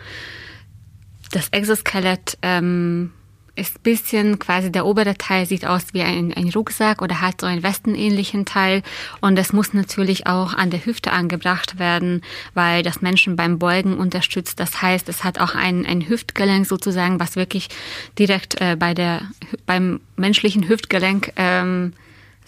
[1.32, 3.13] das Exoskelett ähm,
[3.57, 7.47] ist bisschen quasi der obere Teil sieht aus wie ein, ein Rucksack oder hat so
[7.47, 8.83] einen westenähnlichen Teil
[9.21, 12.21] und das muss natürlich auch an der Hüfte angebracht werden,
[12.53, 14.59] weil das Menschen beim Beugen unterstützt.
[14.59, 17.69] Das heißt, es hat auch ein, ein Hüftgelenk sozusagen, was wirklich
[18.17, 19.21] direkt äh, bei der
[19.65, 21.93] beim menschlichen Hüftgelenk ähm,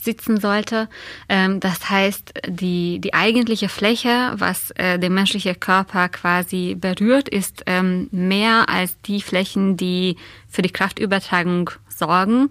[0.03, 0.89] sitzen sollte.
[1.27, 7.63] Ähm, das heißt, die, die eigentliche Fläche, was äh, der menschliche Körper quasi berührt, ist
[7.65, 12.49] ähm, mehr als die Flächen, die für die Kraftübertragung sorgen.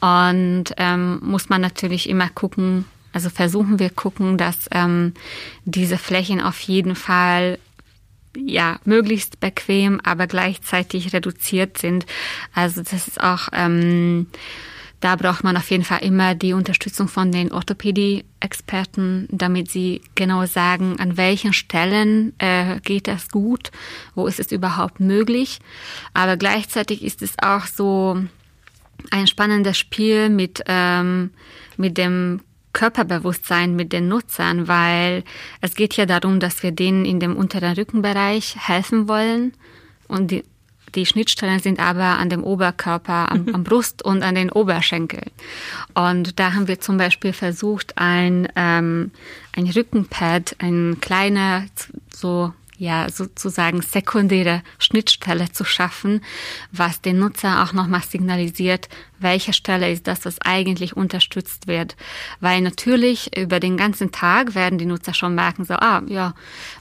[0.00, 5.14] Und ähm, muss man natürlich immer gucken, also versuchen wir gucken, dass ähm,
[5.64, 7.58] diese Flächen auf jeden Fall
[8.36, 12.06] ja, möglichst bequem, aber gleichzeitig reduziert sind.
[12.54, 14.28] Also das ist auch ähm,
[15.00, 20.44] da braucht man auf jeden Fall immer die Unterstützung von den Orthopädie-Experten, damit sie genau
[20.46, 23.70] sagen, an welchen Stellen äh, geht das gut,
[24.14, 25.58] wo ist es überhaupt möglich.
[26.12, 28.22] Aber gleichzeitig ist es auch so
[29.10, 31.30] ein spannendes Spiel mit, ähm,
[31.78, 32.40] mit dem
[32.72, 35.24] Körperbewusstsein mit den Nutzern, weil
[35.60, 39.54] es geht ja darum, dass wir denen in dem unteren Rückenbereich helfen wollen
[40.06, 40.44] und die,
[40.94, 45.30] die Schnittstellen sind aber an dem Oberkörper, am, am Brust und an den Oberschenkeln.
[45.94, 49.10] Und da haben wir zum Beispiel versucht, ein, ähm,
[49.56, 51.64] ein Rückenpad, ein kleiner,
[52.14, 56.22] so ja sozusagen sekundäre Schnittstelle zu schaffen,
[56.72, 58.88] was den Nutzer auch nochmal signalisiert,
[59.20, 61.96] welche Stelle ist das, was eigentlich unterstützt wird.
[62.40, 66.34] Weil natürlich über den ganzen Tag werden die Nutzer schon merken, so, ah, ja,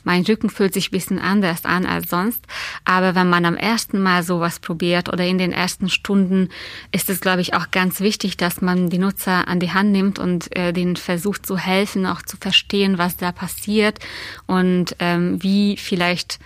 [0.04, 2.46] mein Rücken fühlt sich ein bisschen anders an als sonst.
[2.86, 6.50] Aber wenn man am ersten Mal sowas probiert oder in den ersten Stunden,
[6.92, 10.20] ist es, glaube ich, auch ganz wichtig, dass man die Nutzer an die Hand nimmt
[10.20, 14.00] und äh, denen versucht zu helfen, auch zu verstehen, was da passiert
[14.48, 16.40] und ähm, wie vielleicht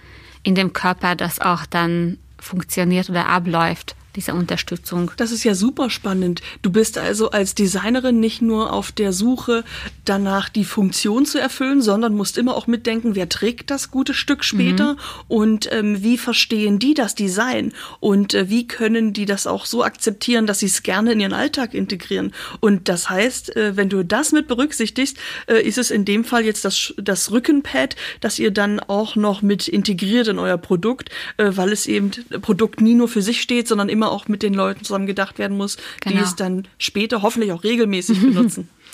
[0.44, 5.12] in dem Körper das auch dann funktioniert oder abläuft dieser Unterstützung.
[5.18, 6.42] Das ist ja super spannend.
[6.62, 9.64] Du bist also als Designerin nicht nur auf der Suche
[10.06, 14.44] danach, die Funktion zu erfüllen, sondern musst immer auch mitdenken, wer trägt das gute Stück
[14.44, 15.00] später mhm.
[15.28, 19.84] und ähm, wie verstehen die das Design und äh, wie können die das auch so
[19.84, 22.34] akzeptieren, dass sie es gerne in ihren Alltag integrieren.
[22.60, 26.46] Und das heißt, äh, wenn du das mit berücksichtigst, äh, ist es in dem Fall
[26.46, 31.52] jetzt das, das Rückenpad, das ihr dann auch noch mit integriert in euer Produkt, äh,
[31.56, 32.12] weil es eben
[32.42, 35.40] Produkt nie nur für sich steht, sondern immer immer auch mit den Leuten zusammen gedacht
[35.40, 36.18] werden muss, genau.
[36.18, 38.70] die es dann später hoffentlich auch regelmäßig benutzen.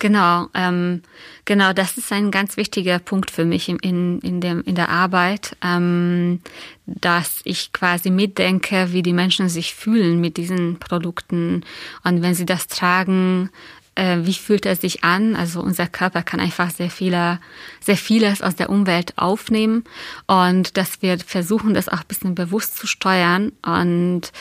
[0.00, 1.02] Genau, ähm,
[1.44, 4.88] genau, das ist ein ganz wichtiger Punkt für mich in, in, in, dem, in der
[4.88, 6.40] Arbeit, ähm,
[6.84, 11.64] dass ich quasi mitdenke, wie die Menschen sich fühlen mit diesen Produkten
[12.02, 13.50] und wenn sie das tragen,
[13.94, 15.36] äh, wie fühlt er sich an?
[15.36, 17.40] Also unser Körper kann einfach sehr viele,
[17.80, 19.84] sehr vieles aus der Umwelt aufnehmen
[20.26, 23.52] und dass wir versuchen, das auch ein bisschen bewusst zu steuern.
[23.64, 24.32] Und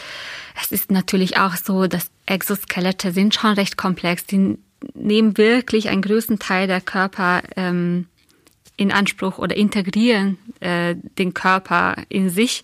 [0.61, 4.25] es ist natürlich auch so, dass Exoskelette sind schon recht komplex.
[4.25, 4.57] Die
[4.93, 8.07] nehmen wirklich einen größten Teil der Körper ähm,
[8.75, 12.63] in Anspruch oder integrieren äh, den Körper in sich.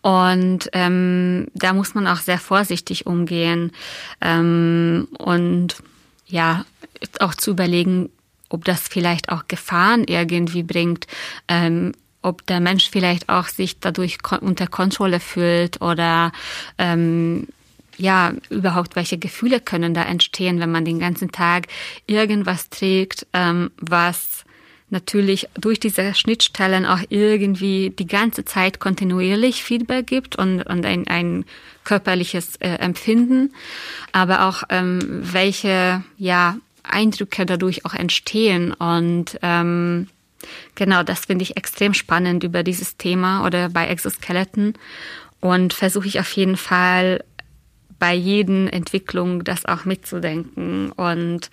[0.00, 3.72] Und ähm, da muss man auch sehr vorsichtig umgehen.
[4.20, 5.76] Ähm, und
[6.32, 6.64] ja,
[7.20, 8.08] auch zu überlegen,
[8.48, 11.06] ob das vielleicht auch Gefahren irgendwie bringt,
[11.46, 16.32] ähm, ob der Mensch vielleicht auch sich dadurch unter Kontrolle fühlt oder
[16.78, 17.48] ähm,
[17.98, 21.66] ja, überhaupt welche Gefühle können da entstehen, wenn man den ganzen Tag
[22.06, 24.41] irgendwas trägt, ähm, was
[24.92, 31.08] natürlich durch diese Schnittstellen auch irgendwie die ganze Zeit kontinuierlich Feedback gibt und, und ein,
[31.08, 31.44] ein
[31.84, 33.52] körperliches äh, Empfinden,
[34.12, 38.72] aber auch ähm, welche ja, Eindrücke dadurch auch entstehen.
[38.72, 40.08] Und ähm,
[40.74, 44.74] genau, das finde ich extrem spannend über dieses Thema oder bei Exoskeletten.
[45.40, 47.24] Und versuche ich auf jeden Fall
[48.02, 51.50] bei jeden Entwicklung das auch mitzudenken und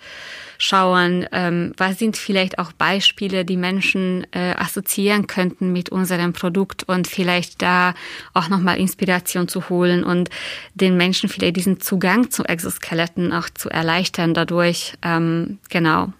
[0.58, 6.82] schauen, ähm, was sind vielleicht auch Beispiele, die Menschen äh, assoziieren könnten mit unserem Produkt
[6.82, 7.94] und vielleicht da
[8.34, 10.28] auch nochmal Inspiration zu holen und
[10.74, 14.94] den Menschen vielleicht diesen Zugang zu Exoskeletten auch zu erleichtern dadurch.
[15.02, 16.12] Ähm, genau.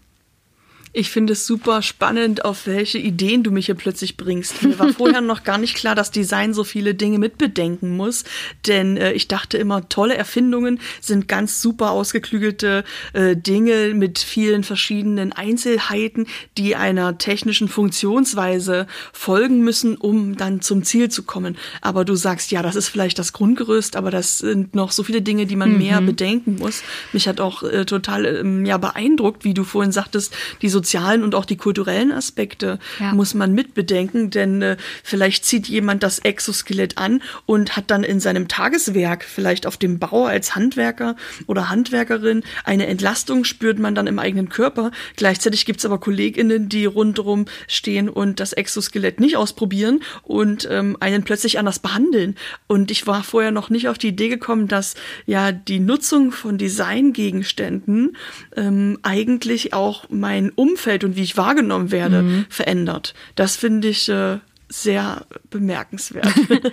[0.93, 4.64] Ich finde es super spannend, auf welche Ideen du mich hier plötzlich bringst.
[4.64, 8.24] Mir war vorher noch gar nicht klar, dass Design so viele Dinge mitbedenken muss,
[8.66, 12.82] denn äh, ich dachte immer, tolle Erfindungen sind ganz super ausgeklügelte
[13.12, 16.26] äh, Dinge mit vielen verschiedenen Einzelheiten,
[16.59, 21.57] die einer technischen Funktionsweise folgen müssen, um dann zum Ziel zu kommen.
[21.82, 25.22] Aber du sagst, ja, das ist vielleicht das Grundgerüst, aber das sind noch so viele
[25.22, 25.78] Dinge, die man mhm.
[25.78, 26.82] mehr bedenken muss.
[27.12, 31.22] Mich hat auch äh, total ähm, ja beeindruckt, wie du vorhin sagtest, die so sozialen
[31.22, 33.12] und auch die kulturellen Aspekte ja.
[33.12, 38.18] muss man mitbedenken, denn äh, vielleicht zieht jemand das Exoskelett an und hat dann in
[38.18, 41.16] seinem Tageswerk, vielleicht auf dem Bau als Handwerker
[41.47, 44.91] oder Handwerkerin, eine Entlastung spürt man dann im eigenen Körper.
[45.16, 50.97] Gleichzeitig gibt es aber KollegInnen, die rundherum stehen und das Exoskelett nicht ausprobieren und ähm,
[51.01, 52.37] einen plötzlich anders behandeln.
[52.68, 54.95] Und ich war vorher noch nicht auf die Idee gekommen, dass
[55.26, 58.16] ja die Nutzung von Designgegenständen
[58.57, 62.47] ähm, eigentlich auch mein Umfeld Umfeld und wie ich wahrgenommen werde, mhm.
[62.49, 63.14] verändert.
[63.35, 66.33] Das finde ich äh, sehr bemerkenswert.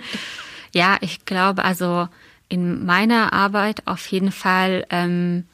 [0.72, 2.08] ja, ich glaube, also
[2.48, 5.44] in meiner Arbeit auf jeden Fall ähm,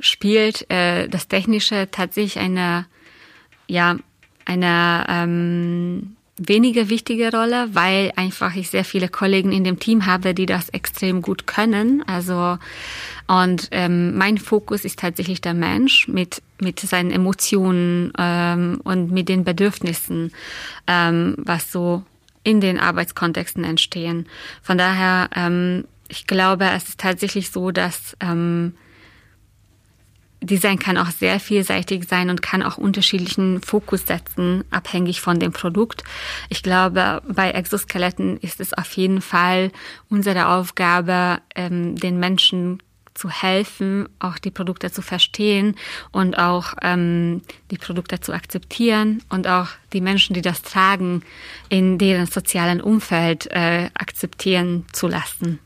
[0.00, 2.86] spielt äh, das Technische tatsächlich eine,
[3.66, 3.96] ja,
[4.44, 10.32] eine ähm, weniger wichtige Rolle, weil einfach ich sehr viele Kollegen in dem Team habe,
[10.34, 12.02] die das extrem gut können.
[12.06, 12.58] Also
[13.28, 19.28] und ähm, mein Fokus ist tatsächlich der Mensch mit mit seinen Emotionen ähm, und mit
[19.28, 20.32] den Bedürfnissen,
[20.86, 22.02] ähm, was so
[22.42, 24.26] in den Arbeitskontexten entstehen.
[24.62, 28.74] Von daher, ähm, ich glaube, es ist tatsächlich so, dass ähm,
[30.42, 35.52] Design kann auch sehr vielseitig sein und kann auch unterschiedlichen Fokus setzen, abhängig von dem
[35.52, 36.02] Produkt.
[36.48, 39.70] Ich glaube, bei Exoskeletten ist es auf jeden Fall
[40.08, 42.82] unsere Aufgabe, ähm, den Menschen
[43.14, 45.76] zu helfen, auch die Produkte zu verstehen
[46.10, 51.22] und auch ähm, die Produkte zu akzeptieren und auch die Menschen, die das tragen,
[51.68, 55.58] in deren sozialen Umfeld äh, akzeptieren zu lassen.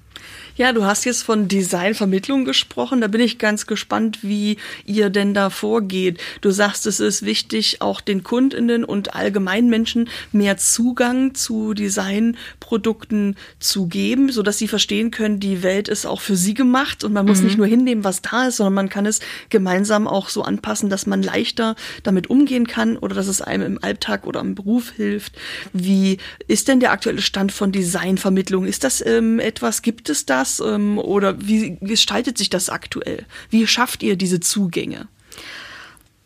[0.57, 3.01] Ja, du hast jetzt von Designvermittlung gesprochen.
[3.01, 6.21] Da bin ich ganz gespannt, wie ihr denn da vorgeht.
[6.43, 13.37] Du sagst, es ist wichtig, auch den Kundinnen und allgemeinen Menschen mehr Zugang zu Designprodukten
[13.59, 17.13] zu geben, so dass sie verstehen können, die Welt ist auch für sie gemacht und
[17.13, 17.47] man muss mhm.
[17.47, 21.07] nicht nur hinnehmen, was da ist, sondern man kann es gemeinsam auch so anpassen, dass
[21.07, 21.75] man leichter
[22.05, 25.33] damit umgehen kann oder dass es einem im Alltag oder im Beruf hilft.
[25.73, 28.67] Wie ist denn der aktuelle Stand von Designvermittlung?
[28.67, 33.25] Ist das ähm, etwas, gibt es da das ähm, oder wie gestaltet sich das aktuell?
[33.51, 35.09] Wie schafft ihr diese Zugänge?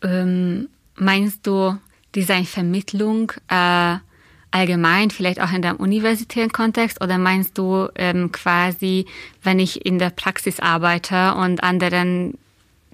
[0.03, 1.77] Ähm, meinst du
[2.15, 3.97] Designvermittlung äh,
[4.51, 9.05] allgemein, vielleicht auch in dem universitären Kontext oder meinst du ähm, quasi,
[9.43, 12.37] wenn ich in der Praxis arbeite und anderen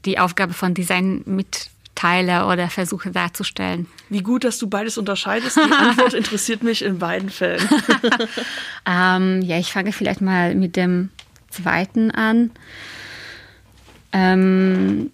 [0.05, 3.87] die Aufgabe von Design mit teile oder versuche darzustellen.
[4.09, 5.57] Wie gut, dass du beides unterscheidest.
[5.57, 7.67] Die Antwort interessiert mich in beiden Fällen.
[8.85, 11.09] ähm, ja, ich fange vielleicht mal mit dem
[11.55, 12.51] zweiten an.
[14.11, 15.11] Ähm,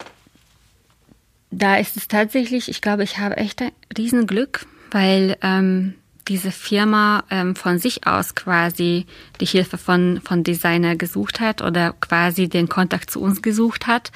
[1.51, 5.95] da ist es tatsächlich, ich glaube, ich habe echt ein Riesenglück, weil ähm,
[6.32, 9.05] diese Firma ähm, von sich aus quasi
[9.41, 14.13] die Hilfe von, von Designer gesucht hat oder quasi den Kontakt zu uns gesucht hat.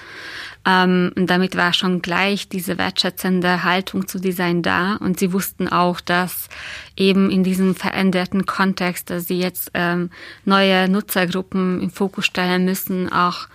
[0.66, 4.96] Ähm, und damit war schon gleich diese wertschätzende Haltung zu Design da.
[4.96, 6.48] Und sie wussten auch, dass
[6.96, 10.10] eben in diesem veränderten Kontext, dass sie jetzt ähm,
[10.46, 13.50] neue Nutzergruppen im Fokus stellen müssen, auch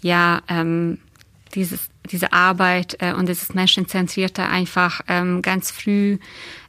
[0.00, 1.00] ja ähm,
[1.54, 6.18] dieses, diese Arbeit äh, und dieses Menschenzentrierte einfach ähm, ganz früh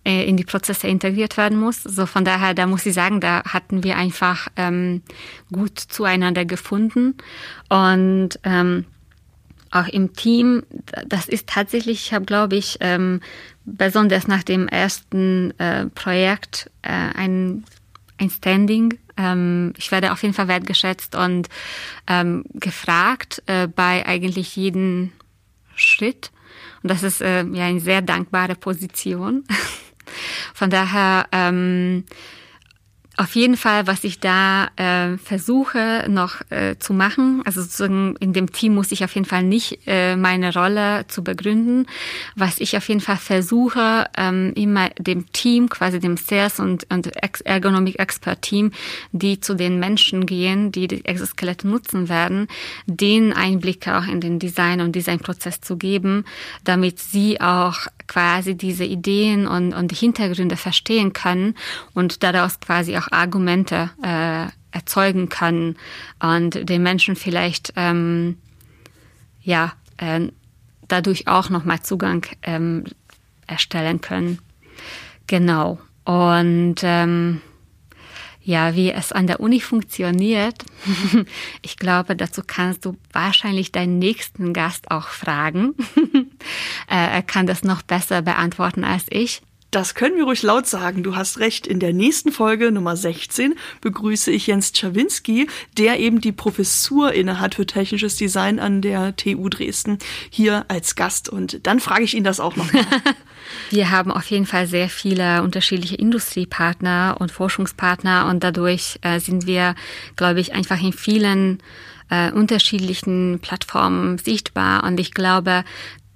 [0.06, 1.84] äh, in die Prozesse integriert werden muss.
[1.84, 5.02] So von daher, da muss ich sagen, da hatten wir einfach ähm,
[5.52, 7.16] gut zueinander gefunden
[7.70, 8.86] und ähm,
[9.72, 10.64] auch im Team,
[11.06, 13.22] das ist tatsächlich, ich habe, glaube ich, ähm,
[13.66, 17.66] besonders nach dem ersten äh, Projekt äh, ein,
[18.18, 18.98] ein Standing.
[19.18, 21.50] Ähm, ich werde auf jeden Fall wertgeschätzt und
[22.08, 25.12] ähm, gefragt äh, bei eigentlich jedem
[25.78, 26.32] Schritt.
[26.84, 29.44] Und das ist äh, ja eine sehr dankbare Position.
[30.54, 32.06] Von daher ähm,
[33.18, 38.32] auf jeden Fall, was ich da äh, versuche noch äh, zu machen, also sozusagen in
[38.32, 41.88] dem Team muss ich auf jeden Fall nicht äh, meine Rolle zu begründen.
[42.36, 47.10] Was ich auf jeden Fall versuche, ähm, immer dem Team, quasi dem Sales und, und
[47.44, 48.72] Ergonomic Expert Team,
[49.12, 52.48] die zu den Menschen gehen, die die Exoskelette nutzen werden,
[52.86, 56.24] den Einblicke auch in den Design und Designprozess zu geben,
[56.64, 61.56] damit sie auch quasi diese Ideen und, und Hintergründe verstehen können
[61.94, 65.76] und daraus quasi auch Argumente äh, erzeugen können
[66.20, 68.38] und den Menschen vielleicht ähm,
[69.42, 70.28] ja äh,
[70.88, 72.86] dadurch auch nochmal Zugang ähm,
[73.48, 74.40] erstellen können.
[75.28, 75.80] Genau.
[76.06, 77.42] Und ähm,
[78.48, 80.64] ja, wie es an der Uni funktioniert,
[81.62, 85.76] ich glaube, dazu kannst du wahrscheinlich deinen nächsten Gast auch fragen.
[86.88, 89.42] er kann das noch besser beantworten als ich.
[89.78, 91.04] Das können wir ruhig laut sagen.
[91.04, 91.68] Du hast recht.
[91.68, 95.48] In der nächsten Folge, Nummer 16, begrüße ich Jens Czawinski,
[95.78, 100.00] der eben die Professur innehat für technisches Design an der TU Dresden,
[100.32, 101.30] hier als Gast.
[101.30, 102.68] Und dann frage ich ihn das auch noch.
[103.70, 109.46] wir haben auf jeden Fall sehr viele unterschiedliche Industriepartner und Forschungspartner und dadurch äh, sind
[109.46, 109.76] wir,
[110.16, 111.60] glaube ich, einfach in vielen
[112.10, 114.84] äh, unterschiedlichen Plattformen sichtbar.
[114.86, 115.64] Und ich glaube,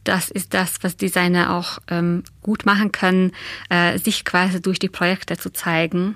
[0.04, 3.32] das ist das, was Designer auch ähm, gut machen können,
[3.70, 6.16] äh, sich quasi durch die Projekte zu zeigen.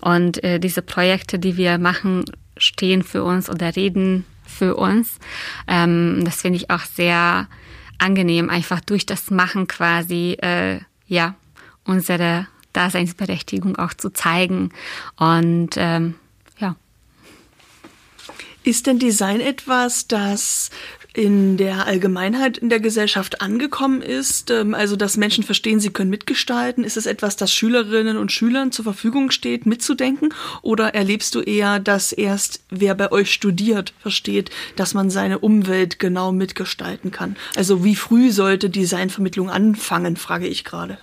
[0.00, 2.24] Und äh, diese Projekte, die wir machen,
[2.56, 5.18] stehen für uns oder reden für uns.
[5.66, 7.48] Ähm, das finde ich auch sehr
[7.98, 11.34] angenehm, einfach durch das Machen quasi, äh, ja,
[11.84, 14.70] unsere Daseinsberechtigung auch zu zeigen.
[15.16, 16.14] Und ähm,
[16.58, 16.76] ja.
[18.64, 20.70] Ist denn Design etwas, das
[21.14, 26.10] in der Allgemeinheit in der Gesellschaft angekommen ist, ähm, also dass Menschen verstehen, sie können
[26.10, 26.84] mitgestalten?
[26.84, 30.32] Ist es etwas, das Schülerinnen und Schülern zur Verfügung steht, mitzudenken?
[30.62, 35.98] Oder erlebst du eher, dass erst wer bei euch studiert, versteht, dass man seine Umwelt
[35.98, 37.36] genau mitgestalten kann?
[37.56, 40.98] Also wie früh sollte Designvermittlung anfangen, frage ich gerade.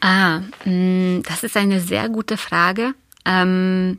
[0.00, 2.94] Ah, mm, das ist eine sehr gute Frage.
[3.24, 3.98] Ähm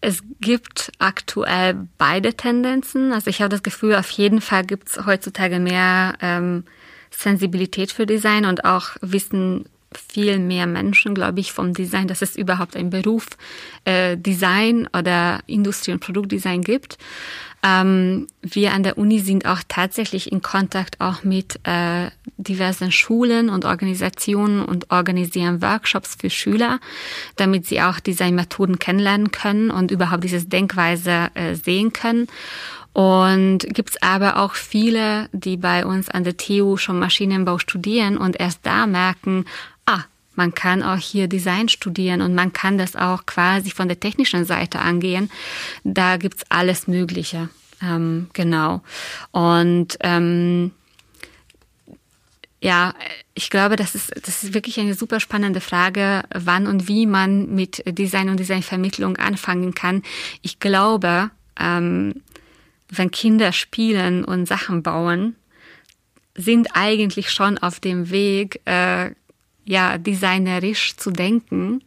[0.00, 3.12] es gibt aktuell beide Tendenzen.
[3.12, 6.64] Also ich habe das Gefühl, auf jeden Fall gibt es heutzutage mehr ähm,
[7.10, 9.64] Sensibilität für Design und auch wissen
[9.94, 13.26] viel mehr Menschen, glaube ich, vom Design, dass es überhaupt einen Beruf
[13.84, 16.98] äh, Design oder Industrie- und Produktdesign gibt.
[17.62, 23.50] Ähm, wir an der Uni sind auch tatsächlich in Kontakt auch mit äh, diversen Schulen
[23.50, 26.78] und Organisationen und organisieren Workshops für Schüler,
[27.36, 32.28] damit sie auch Designmethoden kennenlernen können und überhaupt dieses Denkweise äh, sehen können.
[32.92, 38.40] Und gibt's aber auch viele, die bei uns an der TU schon Maschinenbau studieren und
[38.40, 39.44] erst da merken,
[40.38, 44.44] man kann auch hier Design studieren und man kann das auch quasi von der technischen
[44.44, 45.30] Seite angehen.
[45.82, 47.50] Da gibt's alles Mögliche.
[47.82, 48.82] Ähm, genau.
[49.32, 50.70] Und ähm,
[52.62, 52.94] ja,
[53.34, 57.54] ich glaube, das ist, das ist wirklich eine super spannende Frage, wann und wie man
[57.54, 60.04] mit Design und Designvermittlung anfangen kann.
[60.42, 62.22] Ich glaube, ähm,
[62.88, 65.34] wenn Kinder spielen und Sachen bauen,
[66.36, 69.10] sind eigentlich schon auf dem Weg, äh,
[69.68, 71.82] ja, designerisch zu denken.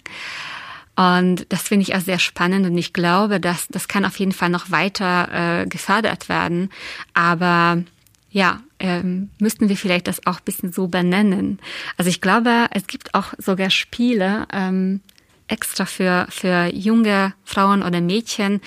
[0.95, 4.33] Und das finde ich auch sehr spannend und ich glaube, dass das kann auf jeden
[4.33, 6.69] Fall noch weiter äh, gefördert werden.
[7.13, 7.81] Aber
[8.29, 11.59] ja, ähm, müssten wir vielleicht das auch ein bisschen so benennen.
[11.97, 15.01] Also ich glaube, es gibt auch sogar Spiele ähm,
[15.47, 18.61] extra für, für junge Frauen oder Mädchen,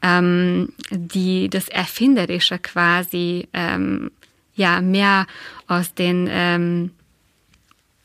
[0.00, 4.10] ähm, die das Erfinderische quasi ähm,
[4.54, 5.26] ja mehr
[5.66, 6.90] aus den ähm,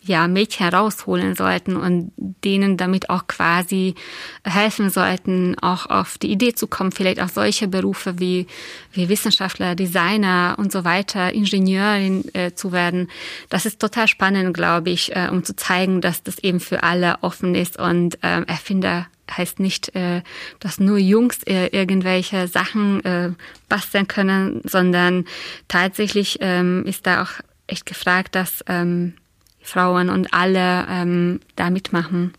[0.05, 3.95] ja, Mädchen rausholen sollten und denen damit auch quasi
[4.43, 8.45] helfen sollten, auch auf die Idee zu kommen, vielleicht auch solche Berufe wie,
[8.91, 13.09] wie Wissenschaftler, Designer und so weiter, Ingenieurin äh, zu werden.
[13.49, 17.17] Das ist total spannend, glaube ich, äh, um zu zeigen, dass das eben für alle
[17.21, 20.21] offen ist und äh, Erfinder heißt nicht, äh,
[20.59, 23.31] dass nur Jungs äh, irgendwelche Sachen äh,
[23.69, 25.25] basteln können, sondern
[25.67, 27.31] tatsächlich ähm, ist da auch
[27.65, 29.13] echt gefragt, dass ähm,
[29.65, 32.33] Frauen und alle ähm, da mitmachen.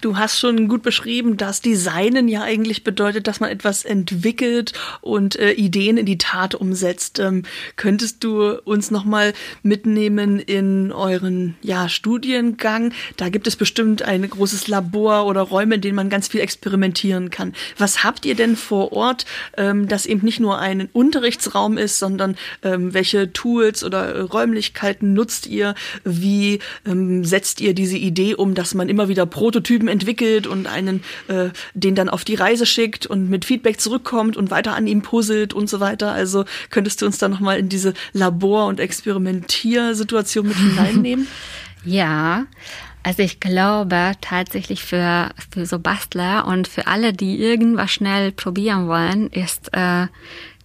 [0.00, 5.36] Du hast schon gut beschrieben, dass Designen ja eigentlich bedeutet, dass man etwas entwickelt und
[5.36, 7.18] äh, Ideen in die Tat umsetzt.
[7.18, 7.42] Ähm,
[7.74, 9.32] könntest du uns noch mal
[9.62, 12.92] mitnehmen in euren ja, Studiengang?
[13.16, 17.30] Da gibt es bestimmt ein großes Labor oder Räume, in denen man ganz viel experimentieren
[17.30, 17.54] kann.
[17.76, 19.26] Was habt ihr denn vor Ort,
[19.56, 25.48] ähm, das eben nicht nur ein Unterrichtsraum ist, sondern ähm, welche Tools oder Räumlichkeiten nutzt
[25.48, 25.74] ihr?
[26.04, 31.02] Wie ähm, setzt ihr diese Idee um, dass man immer wieder Prototypen entwickelt und einen
[31.28, 35.02] äh, den dann auf die Reise schickt und mit Feedback zurückkommt und weiter an ihm
[35.02, 36.12] puzzelt und so weiter.
[36.12, 41.26] Also könntest du uns da noch mal in diese Labor- und Experimentiersituation mit hineinnehmen?
[41.84, 42.44] Ja,
[43.04, 48.88] also ich glaube tatsächlich für, für so Bastler und für alle, die irgendwas schnell probieren
[48.88, 50.08] wollen, ist äh,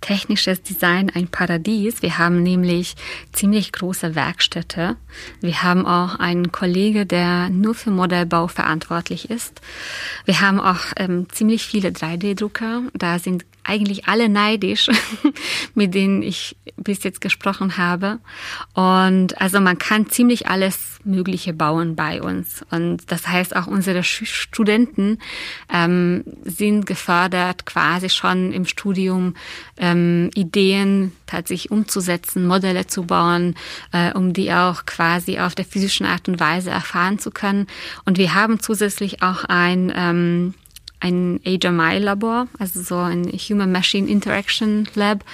[0.01, 2.01] technisches Design ein Paradies.
[2.01, 2.95] Wir haben nämlich
[3.31, 4.97] ziemlich große Werkstätte.
[5.41, 9.61] Wir haben auch einen Kollege, der nur für Modellbau verantwortlich ist.
[10.25, 12.83] Wir haben auch ähm, ziemlich viele 3D-Drucker.
[12.93, 14.89] Da sind eigentlich alle neidisch,
[15.75, 18.19] mit denen ich bis jetzt gesprochen habe.
[18.73, 22.63] Und also man kann ziemlich alles Mögliche bauen bei uns.
[22.71, 25.19] Und das heißt auch unsere Studenten
[25.71, 29.35] ähm, sind gefördert, quasi schon im Studium
[29.77, 33.55] ähm, Ideen tatsächlich umzusetzen, Modelle zu bauen,
[33.91, 35.02] äh, um die auch quasi
[35.39, 37.67] auf der physischen Art und Weise erfahren zu können.
[38.05, 40.53] Und wir haben zusätzlich auch ein ähm,
[41.03, 45.25] ein HMI-Labor, also so ein Human-Machine Interaction Lab,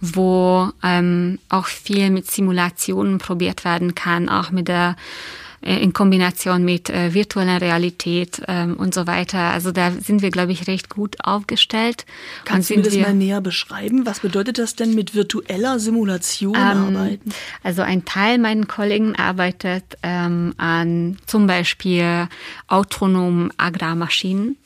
[0.00, 4.96] wo ähm, auch viel mit Simulationen probiert werden kann, auch mit der
[5.64, 9.38] in Kombination mit äh, virtueller Realität ähm, und so weiter.
[9.38, 12.04] Also da sind wir, glaube ich, recht gut aufgestellt.
[12.44, 14.04] Kannst du mir das mal näher beschreiben?
[14.04, 17.32] Was bedeutet das denn mit virtueller Simulation ähm, arbeiten?
[17.62, 22.28] Also ein Teil meiner Kollegen arbeitet ähm, an zum Beispiel
[22.68, 24.56] autonomen Agrarmaschinen.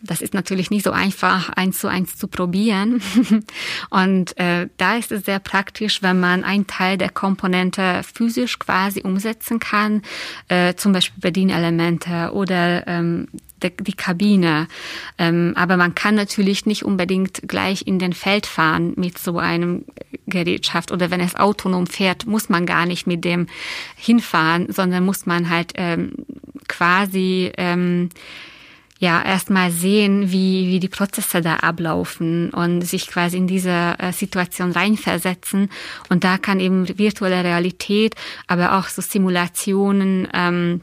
[0.00, 3.02] Das ist natürlich nicht so einfach, eins zu eins zu probieren.
[3.90, 9.02] Und äh, da ist es sehr praktisch, wenn man einen Teil der Komponente physisch quasi
[9.02, 10.02] umsetzen kann,
[10.46, 13.26] äh, zum Beispiel Bedienelemente oder ähm,
[13.60, 14.68] die, Kabine.
[15.18, 19.84] Ähm, aber man kann natürlich nicht unbedingt gleich in den Feld fahren mit so einem
[20.26, 23.48] Gerätschaft oder wenn es autonom fährt, muss man gar nicht mit dem
[23.96, 26.12] hinfahren, sondern muss man halt ähm,
[26.68, 28.10] quasi ähm,
[28.98, 34.12] ja erstmal sehen, wie, wie die Prozesse da ablaufen und sich quasi in diese äh,
[34.12, 35.70] Situation reinversetzen.
[36.08, 38.16] Und da kann eben virtuelle Realität,
[38.48, 40.80] aber auch so Simulationen ähm,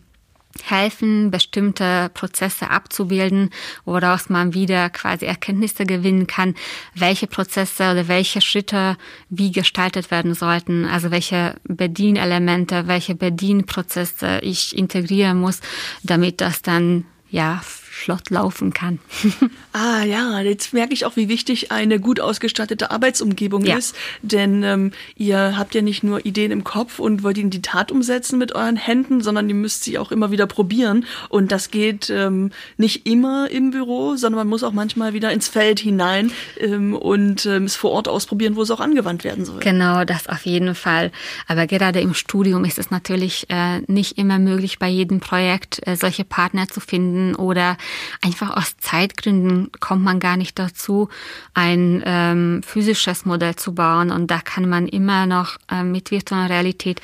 [0.63, 3.49] helfen, bestimmte Prozesse abzubilden,
[3.83, 6.55] woraus man wieder quasi Erkenntnisse gewinnen kann,
[6.93, 8.97] welche Prozesse oder welche Schritte
[9.29, 15.59] wie gestaltet werden sollten, also welche Bedienelemente, welche Bedienprozesse ich integrieren muss,
[16.03, 17.61] damit das dann ja
[17.95, 18.99] flott laufen kann.
[19.73, 23.77] ah ja, jetzt merke ich auch, wie wichtig eine gut ausgestattete Arbeitsumgebung ja.
[23.77, 23.95] ist.
[24.21, 27.91] Denn ähm, ihr habt ja nicht nur Ideen im Kopf und wollt in die Tat
[27.91, 31.05] umsetzen mit euren Händen, sondern ihr müsst sie auch immer wieder probieren.
[31.29, 35.47] Und das geht ähm, nicht immer im Büro, sondern man muss auch manchmal wieder ins
[35.47, 39.61] Feld hinein ähm, und ähm, es vor Ort ausprobieren, wo es auch angewandt werden soll.
[39.61, 41.11] Genau, das auf jeden Fall.
[41.47, 45.95] Aber gerade im Studium ist es natürlich äh, nicht immer möglich, bei jedem Projekt äh,
[45.95, 47.77] solche Partner zu finden oder
[48.21, 51.09] einfach aus Zeitgründen kommt man gar nicht dazu,
[51.53, 54.11] ein ähm, physisches Modell zu bauen.
[54.11, 57.01] Und da kann man immer noch äh, mit virtueller Realität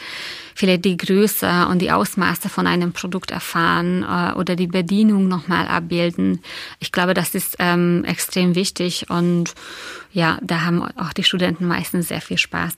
[0.56, 5.68] vielleicht die Größe und die Ausmaße von einem Produkt erfahren äh, oder die Bedienung nochmal
[5.68, 6.42] abbilden.
[6.80, 9.54] Ich glaube, das ist ähm, extrem wichtig und
[10.14, 12.76] ja, da haben auch die Studenten meistens sehr viel Spaß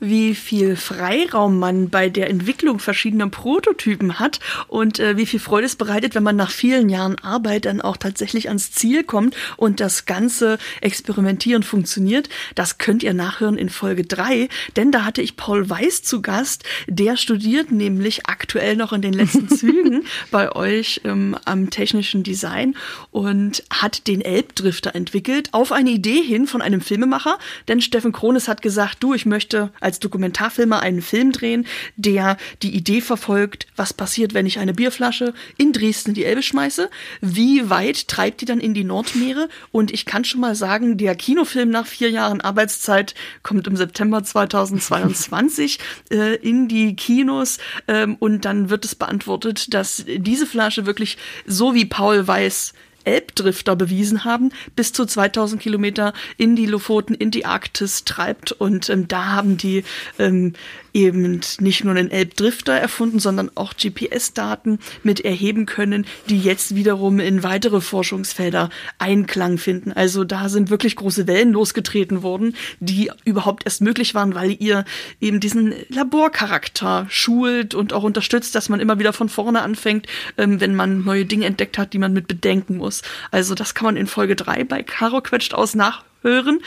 [0.00, 5.66] wie viel Freiraum man bei der Entwicklung verschiedener Prototypen hat und äh, wie viel Freude
[5.66, 9.80] es bereitet, wenn man nach vielen Jahren Arbeit dann auch tatsächlich ans Ziel kommt und
[9.80, 12.28] das ganze Experimentieren funktioniert.
[12.54, 16.64] Das könnt ihr nachhören in Folge drei, denn da hatte ich Paul Weiß zu Gast.
[16.86, 22.76] Der studiert nämlich aktuell noch in den letzten Zügen bei euch ähm, am technischen Design
[23.10, 27.38] und hat den Elbdrifter entwickelt auf eine Idee hin von einem Filmemacher,
[27.68, 31.66] denn Steffen Krones hat gesagt, du, ich möchte möchte als Dokumentarfilmer einen Film drehen,
[31.96, 36.42] der die Idee verfolgt, was passiert, wenn ich eine Bierflasche in Dresden in die Elbe
[36.42, 39.48] schmeiße, wie weit treibt die dann in die Nordmeere?
[39.72, 44.22] Und ich kann schon mal sagen, der Kinofilm nach vier Jahren Arbeitszeit kommt im September
[44.22, 45.78] 2022
[46.10, 47.58] äh, in die Kinos
[47.88, 51.16] ähm, und dann wird es beantwortet, dass diese Flasche wirklich
[51.46, 52.74] so wie Paul Weiß
[53.06, 58.52] Elbdrifter bewiesen haben, bis zu 2000 Kilometer in die Lofoten, in die Arktis treibt.
[58.52, 59.84] Und ähm, da haben die
[60.18, 60.54] ähm,
[60.96, 67.20] eben nicht nur einen Elbdrifter erfunden, sondern auch GPS-Daten mit erheben können, die jetzt wiederum
[67.20, 69.92] in weitere Forschungsfelder Einklang finden.
[69.92, 74.86] Also da sind wirklich große Wellen losgetreten worden, die überhaupt erst möglich waren, weil ihr
[75.20, 80.06] eben diesen Laborcharakter schult und auch unterstützt, dass man immer wieder von vorne anfängt,
[80.38, 82.95] ähm, wenn man neue Dinge entdeckt hat, die man mit bedenken muss.
[83.30, 86.60] Also das kann man in Folge drei bei Caro quetscht aus nachhören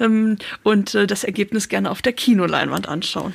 [0.00, 3.34] ähm, und äh, das Ergebnis gerne auf der Kinoleinwand anschauen.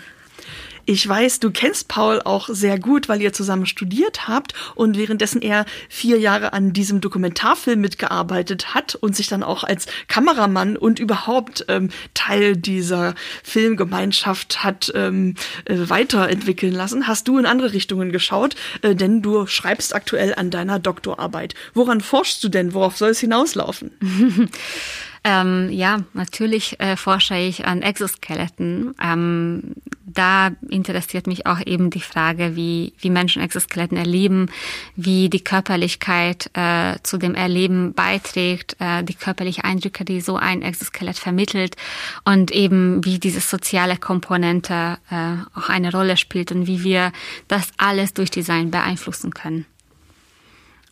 [0.89, 5.41] Ich weiß, du kennst Paul auch sehr gut, weil ihr zusammen studiert habt und währenddessen
[5.41, 10.99] er vier Jahre an diesem Dokumentarfilm mitgearbeitet hat und sich dann auch als Kameramann und
[10.99, 15.35] überhaupt ähm, Teil dieser Filmgemeinschaft hat ähm,
[15.65, 20.51] äh, weiterentwickeln lassen, hast du in andere Richtungen geschaut, äh, denn du schreibst aktuell an
[20.51, 21.53] deiner Doktorarbeit.
[21.73, 22.73] Woran forschst du denn?
[22.73, 23.91] Worauf soll es hinauslaufen?
[25.29, 28.95] Ähm, ja, natürlich äh, forsche ich an Exoskeletten.
[29.03, 29.73] Ähm,
[30.05, 34.49] da interessiert mich auch eben die Frage, wie, wie Menschen Exoskeletten erleben,
[34.95, 40.61] wie die Körperlichkeit äh, zu dem Erleben beiträgt, äh, die körperlichen Eindrücke, die so ein
[40.61, 41.75] Exoskelett vermittelt
[42.23, 47.11] und eben wie diese soziale Komponente äh, auch eine Rolle spielt und wie wir
[47.49, 49.65] das alles durch Design beeinflussen können.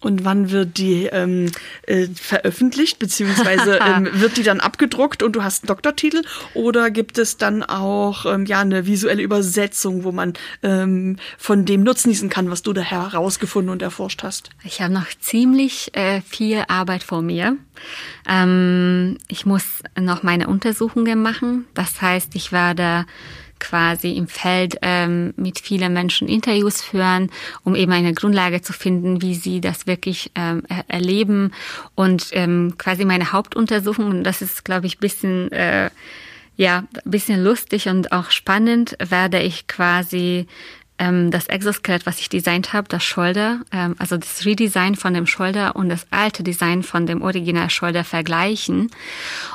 [0.05, 1.51] Und wann wird die ähm,
[1.87, 6.21] äh, veröffentlicht, beziehungsweise ähm, wird die dann abgedruckt und du hast einen Doktortitel?
[6.53, 11.81] Oder gibt es dann auch ähm, ja eine visuelle Übersetzung, wo man ähm, von dem
[11.81, 14.51] nutzen kann, was du da herausgefunden und erforscht hast?
[14.63, 17.57] Ich habe noch ziemlich äh, viel Arbeit vor mir.
[18.29, 21.65] Ähm, ich muss noch meine Untersuchungen machen.
[21.73, 23.07] Das heißt, ich werde
[23.59, 27.31] quasi im Feld ähm, mit vielen Menschen Interviews führen,
[27.63, 31.51] um eben eine Grundlage zu finden, wie sie das wirklich ähm, erleben.
[31.95, 35.89] Und ähm, quasi meine Hauptuntersuchung, und das ist, glaube ich, bisschen äh,
[36.57, 40.47] ja, bisschen lustig und auch spannend, werde ich quasi
[40.97, 45.27] ähm, das Exoskelett, was ich designt habe, das Shoulder, ähm, also das Redesign von dem
[45.27, 48.89] Shoulder und das alte Design von dem Original Shoulder vergleichen.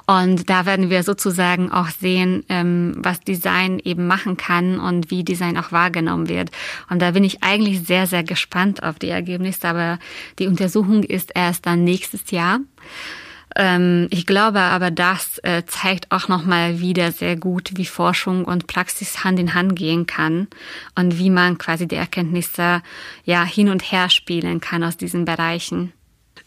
[0.07, 5.25] Und da werden wir sozusagen auch sehen, ähm, was Design eben machen kann und wie
[5.25, 6.51] Design auch wahrgenommen wird.
[6.91, 9.99] Und da bin ich eigentlich sehr, sehr gespannt auf die Ergebnisse, aber
[10.39, 12.61] die Untersuchung ist erst dann nächstes Jahr.
[13.56, 18.66] Ähm, ich glaube aber, das äh, zeigt auch nochmal wieder sehr gut, wie Forschung und
[18.66, 20.48] Praxis Hand in Hand gehen kann
[20.94, 22.82] und wie man quasi die Erkenntnisse
[23.24, 25.93] ja hin und her spielen kann aus diesen Bereichen.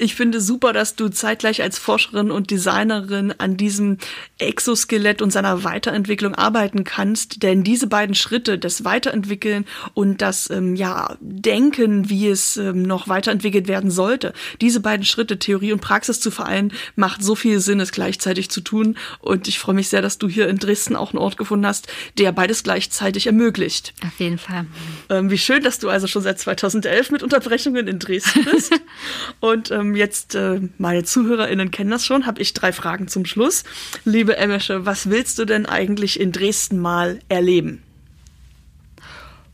[0.04, 4.00] Ich finde super, dass du zeitgleich als Forscherin und Designerin an diesem
[4.38, 9.64] Exoskelett und seiner Weiterentwicklung arbeiten kannst, denn diese beiden Schritte, das Weiterentwickeln
[9.94, 15.40] und das ähm, ja Denken, wie es ähm, noch weiterentwickelt werden sollte, diese beiden Schritte,
[15.40, 18.98] Theorie und Praxis zu vereinen, macht so viel Sinn, es gleichzeitig zu tun.
[19.20, 21.88] Und ich freue mich sehr, dass du hier in Dresden auch einen Ort gefunden hast,
[22.18, 23.94] der beides gleichzeitig ermöglicht.
[24.06, 24.66] Auf jeden Fall.
[25.10, 28.74] Ähm, wie schön, dass du also schon seit 2011 mit Unterbrechungen in Dresden bist
[29.40, 33.64] und ähm, jetzt, äh, meine ZuhörerInnen kennen das schon, habe ich drei Fragen zum Schluss.
[34.06, 37.84] Liebe Emesche, was willst du denn eigentlich in Dresden mal erleben?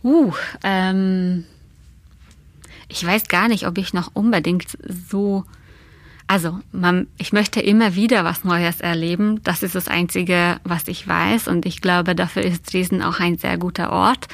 [0.03, 0.33] Uh,
[0.63, 1.45] ähm,
[2.87, 4.77] ich weiß gar nicht, ob ich noch unbedingt
[5.09, 5.45] so
[6.31, 9.41] also, man, ich möchte immer wieder was Neues erleben.
[9.43, 11.47] Das ist das Einzige, was ich weiß.
[11.47, 14.27] Und ich glaube, dafür ist Dresden auch ein sehr guter Ort.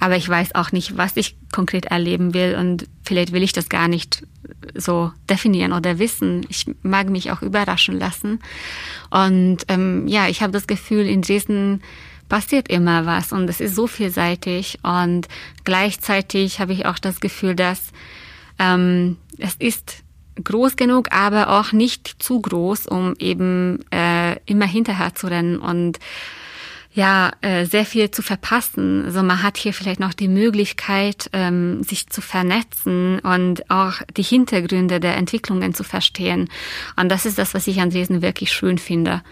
[0.00, 2.56] Aber ich weiß auch nicht, was ich konkret erleben will.
[2.58, 4.26] Und vielleicht will ich das gar nicht
[4.74, 6.46] so definieren oder wissen.
[6.48, 8.38] Ich mag mich auch überraschen lassen.
[9.10, 11.82] Und ähm, ja, ich habe das Gefühl, in Dresden
[12.30, 14.78] passiert immer was und es ist so vielseitig.
[14.82, 15.28] Und
[15.64, 17.92] gleichzeitig habe ich auch das Gefühl, dass
[18.58, 20.02] ähm, es ist
[20.42, 25.98] groß genug, aber auch nicht zu groß, um eben äh, immer hinterher zu rennen und
[26.94, 29.06] ja, äh, sehr viel zu verpassen.
[29.06, 34.22] Also man hat hier vielleicht noch die Möglichkeit, ähm, sich zu vernetzen und auch die
[34.22, 36.50] Hintergründe der Entwicklungen zu verstehen.
[36.96, 39.22] Und das ist das, was ich an Dresden wirklich schön finde.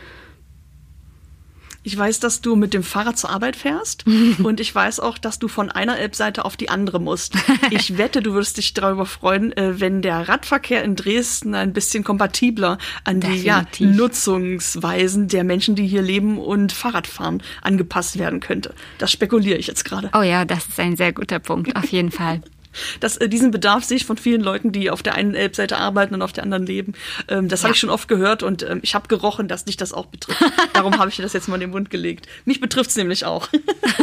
[1.82, 4.04] Ich weiß, dass du mit dem Fahrrad zur Arbeit fährst
[4.42, 7.34] und ich weiß auch, dass du von einer Elbseite auf die andere musst.
[7.70, 12.04] Ich wette, du wirst dich darüber freuen, äh, wenn der Radverkehr in Dresden ein bisschen
[12.04, 18.40] kompatibler an die ja, Nutzungsweisen der Menschen, die hier leben und Fahrrad fahren, angepasst werden
[18.40, 18.74] könnte.
[18.98, 20.10] Das spekuliere ich jetzt gerade.
[20.14, 22.42] Oh ja, das ist ein sehr guter Punkt, auf jeden Fall.
[23.00, 26.14] Das, äh, diesen Bedarf sehe ich von vielen Leuten, die auf der einen Elbseite arbeiten
[26.14, 26.94] und auf der anderen leben.
[27.28, 27.64] Ähm, das ja.
[27.64, 30.42] habe ich schon oft gehört und ähm, ich habe gerochen, dass dich das auch betrifft.
[30.72, 32.26] Darum habe ich dir das jetzt mal in den Mund gelegt.
[32.44, 33.48] Mich betrifft es nämlich auch.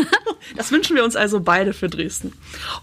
[0.56, 2.34] das wünschen wir uns also beide für Dresden.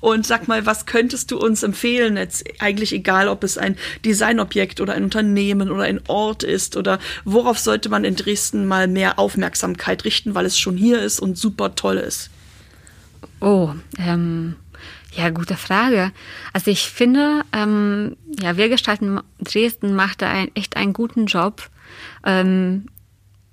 [0.00, 2.16] Und sag mal, was könntest du uns empfehlen?
[2.16, 6.98] Jetzt eigentlich egal, ob es ein Designobjekt oder ein Unternehmen oder ein Ort ist oder
[7.24, 11.36] worauf sollte man in Dresden mal mehr Aufmerksamkeit richten, weil es schon hier ist und
[11.36, 12.30] super toll ist.
[13.40, 14.56] Oh, ähm,
[15.16, 16.12] ja, gute Frage.
[16.52, 21.68] Also ich finde, ähm, ja, wir gestalten Dresden macht da ein, echt einen guten Job
[22.24, 22.86] ähm,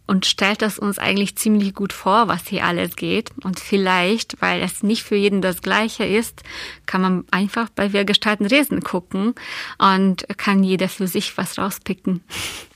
[0.08, 3.32] und stellt das uns eigentlich ziemlich gut vor, was hier alles geht.
[3.44, 6.44] Und vielleicht, weil es nicht für jeden das Gleiche ist,
[6.86, 9.36] kann man einfach bei Wir gestalten Dresden gucken
[9.78, 12.24] und kann jeder für sich was rauspicken.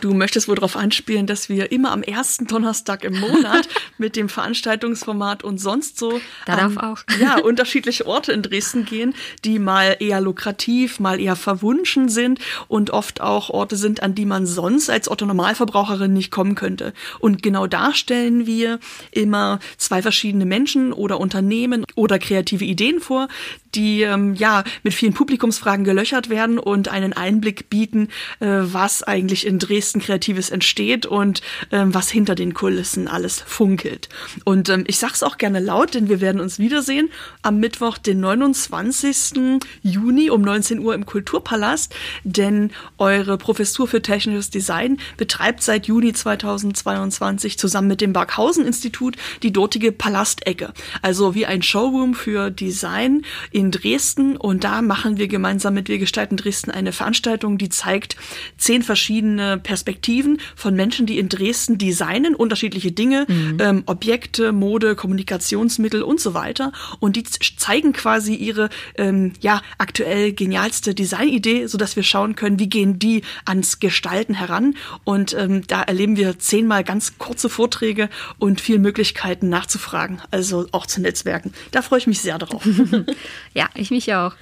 [0.00, 3.68] Du möchtest wohl darauf anspielen, dass wir immer am ersten Donnerstag im Monat
[3.98, 6.98] mit dem Veranstaltungsformat und sonst so Darauf ähm, auch.
[7.20, 9.14] ja, unterschiedliche Orte in Dresden gehen,
[9.44, 14.26] die mal eher lukrativ, mal eher verwunschen sind und oft auch Orte sind, an die
[14.26, 16.92] man sonst als Otto Normalverbraucherin nicht kommen könnte.
[17.18, 18.78] Und genau da stellen wir
[19.10, 23.28] immer zwei verschiedene Menschen oder Unternehmen oder kreative Ideen vor,
[23.76, 28.08] die ähm, ja mit vielen Publikumsfragen gelöchert werden und einen Einblick bieten,
[28.40, 34.08] äh, was eigentlich in Dresden Kreatives entsteht und ähm, was hinter den Kulissen alles funkelt.
[34.44, 37.10] Und ähm, ich sag's auch gerne laut, denn wir werden uns wiedersehen
[37.42, 39.60] am Mittwoch, den 29.
[39.82, 41.94] Juni um 19 Uhr im Kulturpalast,
[42.24, 49.16] denn eure Professur für technisches Design betreibt seit Juni 2022 zusammen mit dem Barkhausen Institut
[49.42, 50.72] die dortige Palastecke,
[51.02, 55.88] also wie ein Showroom für Design in in Dresden und da machen wir gemeinsam mit
[55.88, 58.16] Wir gestalten Dresden eine Veranstaltung, die zeigt
[58.56, 63.58] zehn verschiedene Perspektiven von Menschen, die in Dresden designen, unterschiedliche Dinge, mhm.
[63.60, 66.72] ähm, Objekte, Mode, Kommunikationsmittel und so weiter.
[67.00, 72.60] Und die zeigen quasi ihre ähm, ja aktuell genialste Designidee, so dass wir schauen können,
[72.60, 74.76] wie gehen die ans Gestalten heran.
[75.02, 80.86] Und ähm, da erleben wir zehnmal ganz kurze Vorträge und viel Möglichkeiten nachzufragen, also auch
[80.86, 81.52] zu Netzwerken.
[81.72, 82.66] Da freue ich mich sehr drauf.
[83.56, 84.34] Ja, ich mich auch.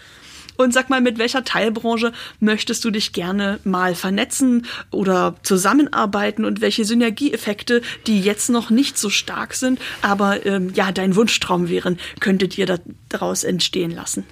[0.57, 6.61] Und sag mal, mit welcher Teilbranche möchtest du dich gerne mal vernetzen oder zusammenarbeiten und
[6.61, 11.99] welche Synergieeffekte, die jetzt noch nicht so stark sind, aber ähm, ja, dein Wunschtraum wären,
[12.19, 14.25] könntet ihr daraus entstehen lassen?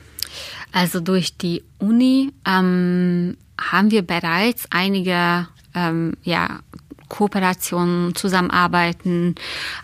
[0.73, 6.61] Also durch die Uni ähm, haben wir bereits einige ähm, ja,
[7.12, 9.34] Kooperationen, Zusammenarbeiten.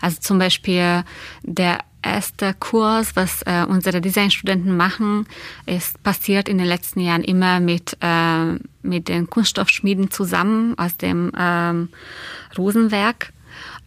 [0.01, 1.03] Also zum Beispiel
[1.43, 5.27] der erste Kurs, was äh, unsere Designstudenten machen,
[5.65, 11.31] ist passiert in den letzten Jahren immer mit, äh, mit den Kunststoffschmieden zusammen aus dem
[11.37, 11.89] ähm,
[12.57, 13.31] Rosenwerk.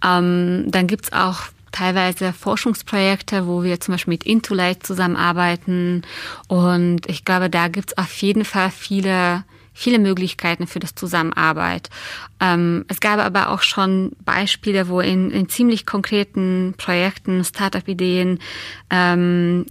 [0.04, 1.42] Ähm, dann gibt's auch
[1.72, 6.02] teilweise Forschungsprojekte, wo wir zum Beispiel mit Intolite zusammenarbeiten.
[6.46, 11.90] Und ich glaube, da gibt's auf jeden Fall viele viele Möglichkeiten für das Zusammenarbeit.
[12.40, 18.38] Ähm, es gab aber auch schon Beispiele, wo in, in ziemlich konkreten Projekten, Startup-Ideen,
[18.90, 19.66] ähm,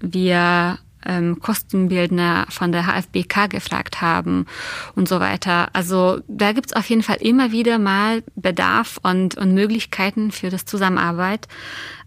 [0.00, 4.46] wir ähm, Kostenbildner von der HFBK gefragt haben
[4.94, 5.68] und so weiter.
[5.72, 10.64] Also da gibt's auf jeden Fall immer wieder mal Bedarf und, und Möglichkeiten für das
[10.64, 11.48] Zusammenarbeit.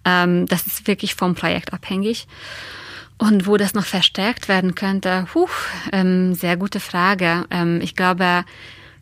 [0.05, 2.27] Ähm, das ist wirklich vom Projekt abhängig.
[3.17, 5.47] Und wo das noch verstärkt werden könnte, puh,
[5.91, 7.45] ähm, sehr gute Frage.
[7.49, 8.43] Ähm, ich glaube,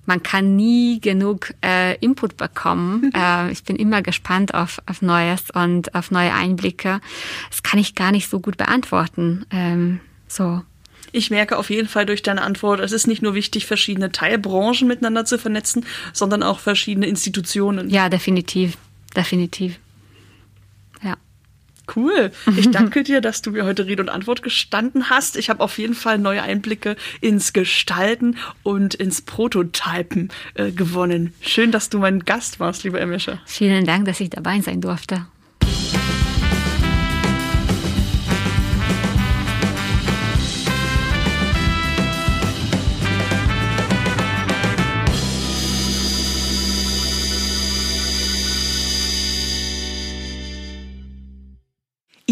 [0.06, 3.11] man kann nie genug äh, Input bekommen.
[3.15, 7.02] äh, ich bin immer gespannt auf, auf Neues und auf neue Einblicke.
[7.49, 9.45] Das kann ich gar nicht so gut beantworten.
[9.49, 10.61] Ähm, so.
[11.11, 14.88] Ich merke auf jeden Fall durch deine Antwort, es ist nicht nur wichtig, verschiedene Teilbranchen
[14.88, 17.90] miteinander zu vernetzen, sondern auch verschiedene Institutionen.
[17.90, 18.77] Ja, definitiv.
[19.15, 19.77] Definitiv.
[21.93, 22.31] Cool.
[22.57, 25.38] Ich danke dir, dass du mir heute Rede und Antwort gestanden hast.
[25.38, 31.34] Ich habe auf jeden Fall neue Einblicke ins Gestalten und ins Prototypen äh, gewonnen.
[31.41, 33.39] Schön, dass du mein Gast warst, lieber Emischer.
[33.45, 35.26] Vielen Dank, dass ich dabei sein durfte.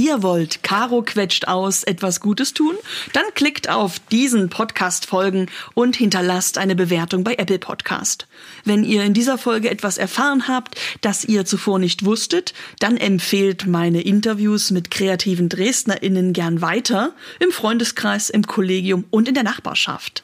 [0.02, 2.74] Ihr wollt Caro quetscht aus etwas Gutes tun,
[3.14, 5.46] dann klickt auf diesen Podcast folgen
[5.76, 8.26] und hinterlasst eine Bewertung bei Apple Podcast.
[8.66, 13.68] Wenn ihr in dieser Folge etwas erfahren habt, das ihr zuvor nicht wusstet, dann empfehlt
[13.68, 20.24] meine Interviews mit kreativen DresdnerInnen gern weiter, im Freundeskreis, im Kollegium und in der Nachbarschaft.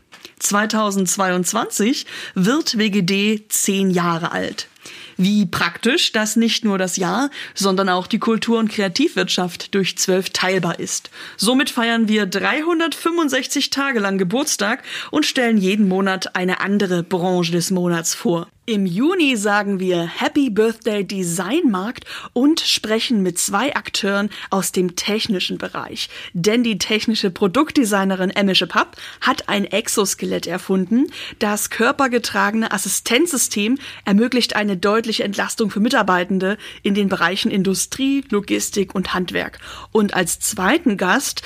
[0.41, 2.05] 2022
[2.35, 4.67] wird WGD zehn Jahre alt.
[5.17, 10.31] Wie praktisch, dass nicht nur das Jahr, sondern auch die Kultur- und Kreativwirtschaft durch zwölf
[10.31, 11.11] teilbar ist.
[11.37, 17.69] Somit feiern wir 365 Tage lang Geburtstag und stellen jeden Monat eine andere Branche des
[17.69, 18.47] Monats vor.
[18.71, 25.57] Im Juni sagen wir Happy Birthday Designmarkt und sprechen mit zwei Akteuren aus dem technischen
[25.57, 26.07] Bereich.
[26.31, 31.07] Denn die technische Produktdesignerin Emmische Papp hat ein Exoskelett erfunden.
[31.37, 39.13] Das körpergetragene Assistenzsystem ermöglicht eine deutliche Entlastung für Mitarbeitende in den Bereichen Industrie, Logistik und
[39.13, 39.59] Handwerk.
[39.91, 41.41] Und als zweiten Gast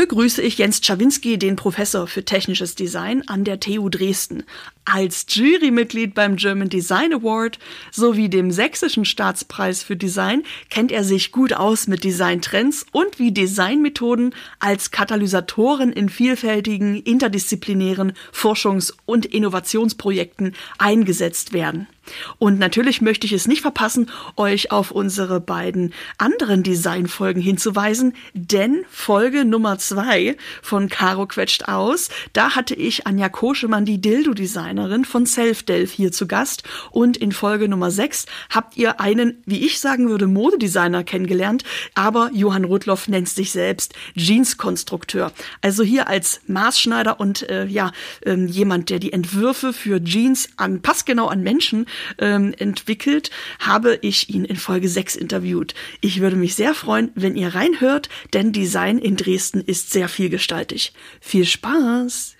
[0.00, 4.44] begrüße ich Jens Czawinski, den Professor für technisches Design an der TU Dresden.
[4.86, 7.58] Als Jurymitglied beim German Design Award
[7.92, 13.30] sowie dem Sächsischen Staatspreis für Design kennt er sich gut aus mit Designtrends und wie
[13.30, 21.88] Designmethoden als Katalysatoren in vielfältigen interdisziplinären Forschungs- und Innovationsprojekten eingesetzt werden.
[22.38, 28.84] Und natürlich möchte ich es nicht verpassen, euch auf unsere beiden anderen Designfolgen hinzuweisen, denn
[28.90, 35.26] Folge Nummer zwei von Caro quetscht aus, da hatte ich Anja Koschemann, die Dildo-Designerin von
[35.26, 40.08] Self-Delf hier zu Gast und in Folge Nummer sechs habt ihr einen, wie ich sagen
[40.08, 41.64] würde, Modedesigner kennengelernt,
[41.94, 45.32] aber Johann Rudloff nennt sich selbst Jeans-Konstrukteur.
[45.60, 47.92] Also hier als Maßschneider und äh, ja,
[48.24, 51.86] äh, jemand, der die Entwürfe für Jeans an passgenau an Menschen
[52.18, 55.74] ähm, entwickelt, habe ich ihn in Folge 6 interviewt.
[56.00, 60.92] Ich würde mich sehr freuen, wenn ihr reinhört, denn Design in Dresden ist sehr vielgestaltig.
[61.20, 62.36] Viel Spaß!